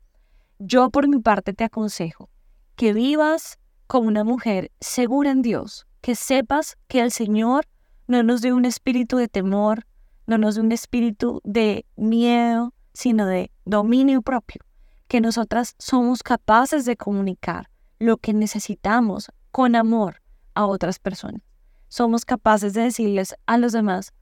Yo 0.59 0.89
por 0.89 1.07
mi 1.07 1.19
parte 1.19 1.53
te 1.53 1.63
aconsejo 1.63 2.29
que 2.75 2.93
vivas 2.93 3.59
como 3.87 4.07
una 4.07 4.23
mujer 4.23 4.71
segura 4.79 5.31
en 5.31 5.41
Dios, 5.41 5.87
que 6.01 6.15
sepas 6.15 6.77
que 6.87 7.01
el 7.01 7.11
Señor 7.11 7.65
no 8.07 8.23
nos 8.23 8.41
dé 8.41 8.53
un 8.53 8.65
espíritu 8.65 9.17
de 9.17 9.27
temor, 9.27 9.85
no 10.25 10.37
nos 10.37 10.55
dé 10.55 10.61
un 10.61 10.71
espíritu 10.71 11.41
de 11.43 11.85
miedo, 11.95 12.73
sino 12.93 13.25
de 13.25 13.51
dominio 13.65 14.21
propio, 14.21 14.61
que 15.07 15.21
nosotras 15.21 15.75
somos 15.77 16.23
capaces 16.23 16.85
de 16.85 16.97
comunicar 16.97 17.69
lo 17.99 18.17
que 18.17 18.33
necesitamos 18.33 19.31
con 19.51 19.75
amor 19.75 20.21
a 20.53 20.65
otras 20.65 20.99
personas. 20.99 21.41
Somos 21.89 22.25
capaces 22.25 22.73
de 22.73 22.81
decirles 22.81 23.35
a 23.45 23.57
los 23.57 23.71
demás, 23.71 24.13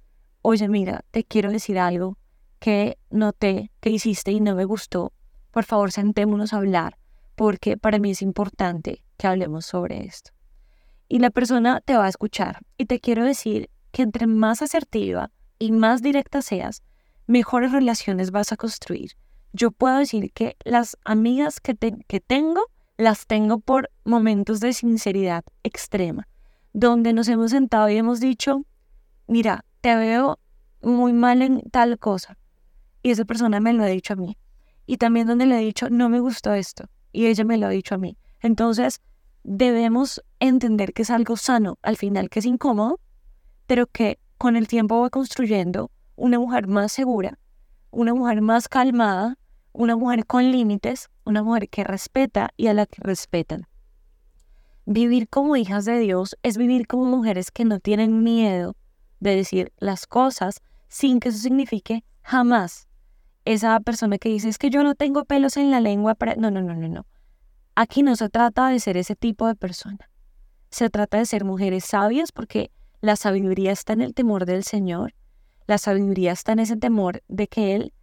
oye, 0.41 0.67
mira, 0.67 1.03
te 1.11 1.23
quiero 1.23 1.51
decir 1.51 1.79
algo 1.79 2.17
que 2.59 2.97
noté 3.09 3.71
que 3.79 3.89
hiciste 3.89 4.31
y 4.31 4.39
no 4.39 4.55
me 4.55 4.65
gustó. 4.65 5.13
Por 5.51 5.63
favor, 5.63 5.91
sentémonos 5.91 6.53
a 6.53 6.57
hablar, 6.57 6.97
porque 7.35 7.77
para 7.77 7.99
mí 7.99 8.11
es 8.11 8.21
importante 8.21 9.03
que 9.17 9.27
hablemos 9.27 9.65
sobre 9.65 10.05
esto. 10.05 10.31
Y 11.07 11.19
la 11.19 11.29
persona 11.29 11.81
te 11.81 11.95
va 11.95 12.05
a 12.05 12.09
escuchar. 12.09 12.59
Y 12.77 12.85
te 12.85 12.99
quiero 12.99 13.23
decir 13.23 13.69
que 13.95 14.01
entre 14.01 14.27
más 14.27 14.61
asertiva 14.61 15.31
y 15.57 15.71
más 15.71 16.01
directa 16.01 16.41
seas, 16.41 16.83
mejores 17.27 17.71
relaciones 17.71 18.31
vas 18.31 18.51
a 18.51 18.57
construir. 18.57 19.11
Yo 19.53 19.71
puedo 19.71 19.97
decir 19.99 20.33
que 20.33 20.57
las 20.65 20.97
amigas 21.05 21.61
que, 21.61 21.77
que 21.77 22.19
tengo 22.19 22.59
las 22.97 23.25
tengo 23.25 23.59
por 23.59 23.89
momentos 24.03 24.59
de 24.59 24.73
sinceridad 24.73 25.45
extrema, 25.63 26.27
donde 26.73 27.13
nos 27.13 27.29
hemos 27.29 27.51
sentado 27.51 27.87
y 27.87 27.95
hemos 27.95 28.19
dicho, 28.19 28.65
mira, 29.27 29.63
te 29.79 29.95
veo 29.95 30.39
muy 30.81 31.13
mal 31.13 31.41
en 31.41 31.61
tal 31.71 31.97
cosa. 31.97 32.37
Y 33.01 33.11
esa 33.11 33.23
persona 33.23 33.61
me 33.61 33.71
lo 33.71 33.83
ha 33.83 33.87
dicho 33.87 34.11
a 34.11 34.17
mí. 34.17 34.37
Y 34.85 34.97
también 34.97 35.25
donde 35.25 35.45
le 35.45 35.55
he 35.57 35.63
dicho, 35.63 35.89
no 35.89 36.09
me 36.09 36.19
gustó 36.19 36.53
esto. 36.53 36.89
Y 37.13 37.27
ella 37.27 37.45
me 37.45 37.57
lo 37.57 37.67
ha 37.67 37.69
dicho 37.69 37.95
a 37.95 37.97
mí. 37.97 38.17
Entonces, 38.41 38.99
debemos 39.43 40.21
entender 40.41 40.91
que 40.91 41.03
es 41.03 41.11
algo 41.11 41.37
sano, 41.37 41.77
al 41.81 41.95
final 41.95 42.29
que 42.29 42.39
es 42.39 42.45
incómodo, 42.45 42.99
pero 43.67 43.87
que 43.87 44.19
con 44.37 44.55
el 44.55 44.67
tiempo 44.67 45.01
va 45.01 45.09
construyendo 45.09 45.91
una 46.15 46.39
mujer 46.39 46.67
más 46.67 46.91
segura, 46.91 47.39
una 47.91 48.13
mujer 48.13 48.41
más 48.41 48.67
calmada, 48.67 49.37
una 49.71 49.95
mujer 49.95 50.25
con 50.25 50.51
límites, 50.51 51.09
una 51.23 51.43
mujer 51.43 51.69
que 51.69 51.83
respeta 51.83 52.51
y 52.57 52.67
a 52.67 52.73
la 52.73 52.85
que 52.85 53.01
respetan. 53.01 53.67
Vivir 54.85 55.27
como 55.27 55.55
hijas 55.55 55.85
de 55.85 55.97
Dios 55.99 56.37
es 56.43 56.57
vivir 56.57 56.87
como 56.87 57.05
mujeres 57.05 57.51
que 57.51 57.65
no 57.65 57.79
tienen 57.79 58.23
miedo 58.23 58.75
de 59.19 59.35
decir 59.35 59.73
las 59.77 60.05
cosas 60.05 60.61
sin 60.87 61.19
que 61.19 61.29
eso 61.29 61.39
signifique 61.39 62.03
jamás 62.21 62.87
esa 63.45 63.79
persona 63.79 64.17
que 64.17 64.29
dice 64.29 64.49
es 64.49 64.57
que 64.57 64.69
yo 64.69 64.83
no 64.83 64.95
tengo 64.95 65.23
pelos 65.25 65.55
en 65.55 65.71
la 65.71 65.79
lengua 65.79 66.15
para... 66.15 66.35
No, 66.35 66.51
no, 66.51 66.61
no, 66.61 66.73
no, 66.73 66.87
no. 66.87 67.05
Aquí 67.75 68.03
no 68.03 68.15
se 68.15 68.29
trata 68.29 68.69
de 68.69 68.79
ser 68.79 68.97
ese 68.97 69.15
tipo 69.15 69.47
de 69.47 69.55
persona. 69.55 70.09
Se 70.71 70.89
trata 70.89 71.19
de 71.19 71.25
ser 71.25 71.45
mujeres 71.45 71.85
sabias 71.85 72.31
porque 72.31 72.71
la 73.05 73.15
sabiduría 73.15 73.71
está 73.71 73.93
en 73.93 74.01
el 74.01 74.13
temor 74.13 74.45
del 74.45 74.63
Señor. 74.63 75.13
La 75.67 75.77
sabiduría 75.77 76.31
está 76.31 76.51
en 76.51 76.59
ese 76.59 76.77
temor 76.77 77.23
de 77.27 77.47
que 77.47 77.75
Él 77.75 77.93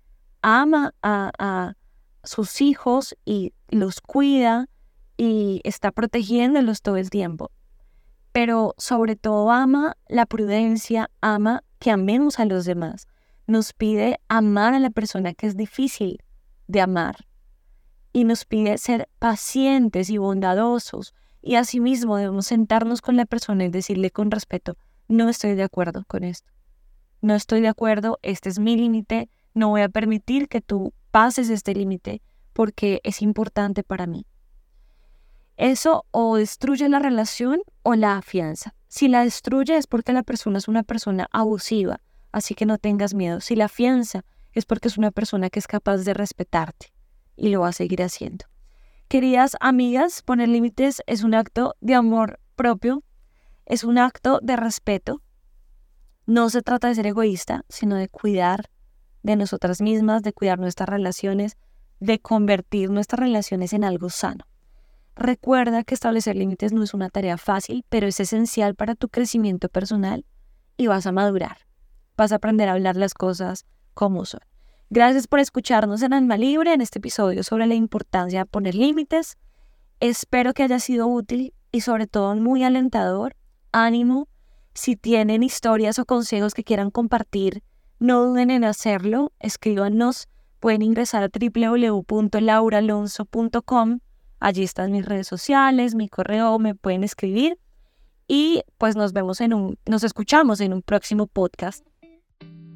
ama 0.43 0.95
a, 1.03 1.31
a 1.38 1.77
sus 2.25 2.61
hijos 2.61 3.17
y 3.25 3.53
los 3.69 4.01
cuida 4.01 4.69
y 5.17 5.61
está 5.65 5.93
protegiéndolos 5.93 6.83
todo 6.83 6.97
el 6.97 7.11
tiempo. 7.11 7.51
Pero 8.33 8.75
sobre 8.79 9.17
todo 9.17 9.51
ama 9.51 9.97
la 10.09 10.27
prudencia, 10.27 11.11
ama 11.21 11.62
que 11.79 11.91
amemos 11.91 12.38
a 12.38 12.45
los 12.45 12.65
demás 12.65 13.07
nos 13.47 13.73
pide 13.73 14.21
amar 14.29 14.75
a 14.75 14.81
la 14.81 14.91
persona 14.91 15.35
que 15.35 15.47
es 15.47 15.57
difícil 15.57 16.23
de 16.67 16.81
amar 16.81 17.27
y 18.12 18.25
nos 18.25 18.45
pide 18.45 18.79
ser 18.79 19.09
pacientes 19.19 20.11
y 20.11 20.19
bondadosos 20.19 21.15
y 21.41 21.57
asimismo 21.57 22.17
debemos 22.17 22.47
sentarnos 22.47 23.01
con 23.01 23.17
la 23.17 23.27
persona 23.27 23.65
y 23.65 23.69
decirle 23.69 24.11
con 24.11 24.31
respeto, 24.31 24.77
no 25.09 25.29
estoy 25.29 25.55
de 25.55 25.62
acuerdo 25.62 26.05
con 26.07 26.25
esto, 26.25 26.51
no 27.21 27.35
estoy 27.35 27.61
de 27.61 27.69
acuerdo, 27.69 28.19
este 28.23 28.49
es 28.49 28.59
mi 28.59 28.77
límite, 28.77 29.29
no 29.55 29.69
voy 29.69 29.83
a 29.83 29.88
permitir 29.88 30.49
que 30.49 30.61
tú 30.61 30.93
pases 31.11 31.51
este 31.51 31.75
límite 31.75 32.23
porque 32.53 33.01
es 33.05 33.23
importante 33.23 33.83
para 33.83 34.07
mí. 34.07 34.27
Eso 35.57 36.07
o 36.11 36.37
destruye 36.37 36.88
la 36.88 36.99
relación 36.99 37.61
o 37.83 37.95
la 37.95 38.17
afianza. 38.17 38.75
Si 38.88 39.09
la 39.09 39.25
destruye 39.25 39.77
es 39.77 39.87
porque 39.87 40.12
la 40.12 40.23
persona 40.23 40.59
es 40.59 40.69
una 40.69 40.83
persona 40.83 41.29
abusiva, 41.31 42.01
así 42.33 42.55
que 42.55 42.67
no 42.67 42.79
tengas 42.79 43.15
miedo. 43.15 43.41
Si 43.41 43.55
la 43.55 43.69
fianza 43.69 44.25
es 44.53 44.67
porque 44.67 44.88
es 44.88 44.99
una 44.99 45.11
persona 45.11 45.51
que 45.51 45.59
es 45.59 45.67
capaz 45.67 45.99
de 45.99 46.15
respetarte 46.15 46.93
y 47.37 47.51
lo 47.51 47.61
va 47.61 47.69
a 47.69 47.73
seguir 47.73 48.03
haciendo. 48.03 48.47
Queridas 49.09 49.57
amigas, 49.61 50.23
poner 50.23 50.49
límites 50.49 51.03
es 51.07 51.23
un 51.23 51.35
acto 51.35 51.75
de 51.81 51.95
amor 51.95 52.41
propio, 52.57 53.03
es 53.66 53.85
un 53.85 53.98
acto 53.98 54.40
de 54.42 54.57
respeto. 54.57 55.22
No 56.27 56.51
se 56.51 56.62
trata 56.62 56.88
de 56.88 56.94
ser 56.94 57.07
egoísta, 57.07 57.64
sino 57.68 57.96
de 57.96 58.09
cuidar 58.09 58.70
de 59.22 59.37
nosotras 59.37 59.81
mismas, 59.81 60.22
de 60.22 60.33
cuidar 60.33 60.59
nuestras 60.59 60.88
relaciones, 60.88 61.57
de 62.01 62.20
convertir 62.20 62.90
nuestras 62.90 63.20
relaciones 63.20 63.72
en 63.72 63.85
algo 63.85 64.11
sano. 64.11 64.44
Recuerda 65.14 65.85
que 65.85 65.94
establecer 65.94 66.37
límites 66.37 66.72
no 66.72 66.83
es 66.83 66.94
una 66.94 67.11
tarea 67.11 67.38
fácil, 67.38 67.85
pero 67.88 68.07
es 68.07 68.18
esencial 68.18 68.75
para 68.75 68.94
tu 68.94 69.09
crecimiento 69.09 69.68
personal 69.68 70.25
y 70.77 70.87
vas 70.87 71.07
a 71.07 71.12
madurar 71.12 71.59
vas 72.16 72.33
a 72.33 72.37
aprender 72.37 72.68
a 72.68 72.72
hablar 72.72 72.96
las 72.96 73.14
cosas 73.14 73.66
como 73.94 74.25
son. 74.25 74.40
Gracias 74.90 75.27
por 75.27 75.40
escucharnos 75.40 76.03
en 76.03 76.12
Alma 76.12 76.37
Libre 76.37 76.72
en 76.75 76.81
este 76.81 76.98
episodio 76.98 77.42
sobre 77.42 77.66
la 77.66 77.75
importancia 77.75 78.40
de 78.40 78.46
poner 78.46 78.75
límites. 78.75 79.38
Espero 80.01 80.53
que 80.53 80.62
haya 80.62 80.79
sido 80.81 81.07
útil 81.07 81.55
y 81.70 81.81
sobre 81.81 82.07
todo 82.07 82.35
muy 82.37 82.62
alentador. 82.64 83.35
Ánimo. 83.73 84.29
Si 84.75 84.97
tienen 84.97 85.43
historias 85.43 85.99
o 85.99 86.05
consejos 86.05 86.53
que 86.55 86.65
quieran 86.65 86.91
compartir, 86.91 87.63
no 87.99 88.25
duden 88.25 88.51
en 88.51 88.65
hacerlo. 88.65 89.33
Escríbanos. 89.41 90.29
Pueden 90.61 90.83
ingresar 90.83 91.23
a 91.23 91.29
www.lauralonso.com. 91.29 94.01
Allí 94.39 94.63
están 94.63 94.93
mis 94.93 95.05
redes 95.05 95.27
sociales, 95.27 95.95
mi 95.95 96.09
correo, 96.09 96.59
me 96.59 96.75
pueden 96.75 97.05
escribir. 97.05 97.59
Y 98.29 98.63
pues 98.79 98.97
nos 98.97 99.13
vemos 99.13 99.41
en 99.41 99.55
un, 99.55 99.79
nos 99.87 100.05
escuchamos 100.05 100.61
en 100.61 100.73
un 100.73 100.83
próximo 100.83 101.27
podcast 101.27 101.85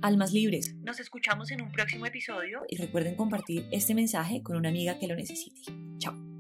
almas 0.02 0.32
libres. 0.32 0.74
Nos 0.82 1.00
escuchamos 1.00 1.50
en 1.50 1.62
un 1.62 1.72
próximo 1.72 2.06
episodio 2.06 2.62
y 2.68 2.76
recuerden 2.76 3.16
compartir 3.16 3.66
este 3.72 3.94
mensaje 3.94 4.42
con 4.42 4.56
una 4.56 4.68
amiga 4.68 4.98
que 4.98 5.08
lo 5.08 5.16
necesite. 5.16 5.60
Chao. 5.98 6.35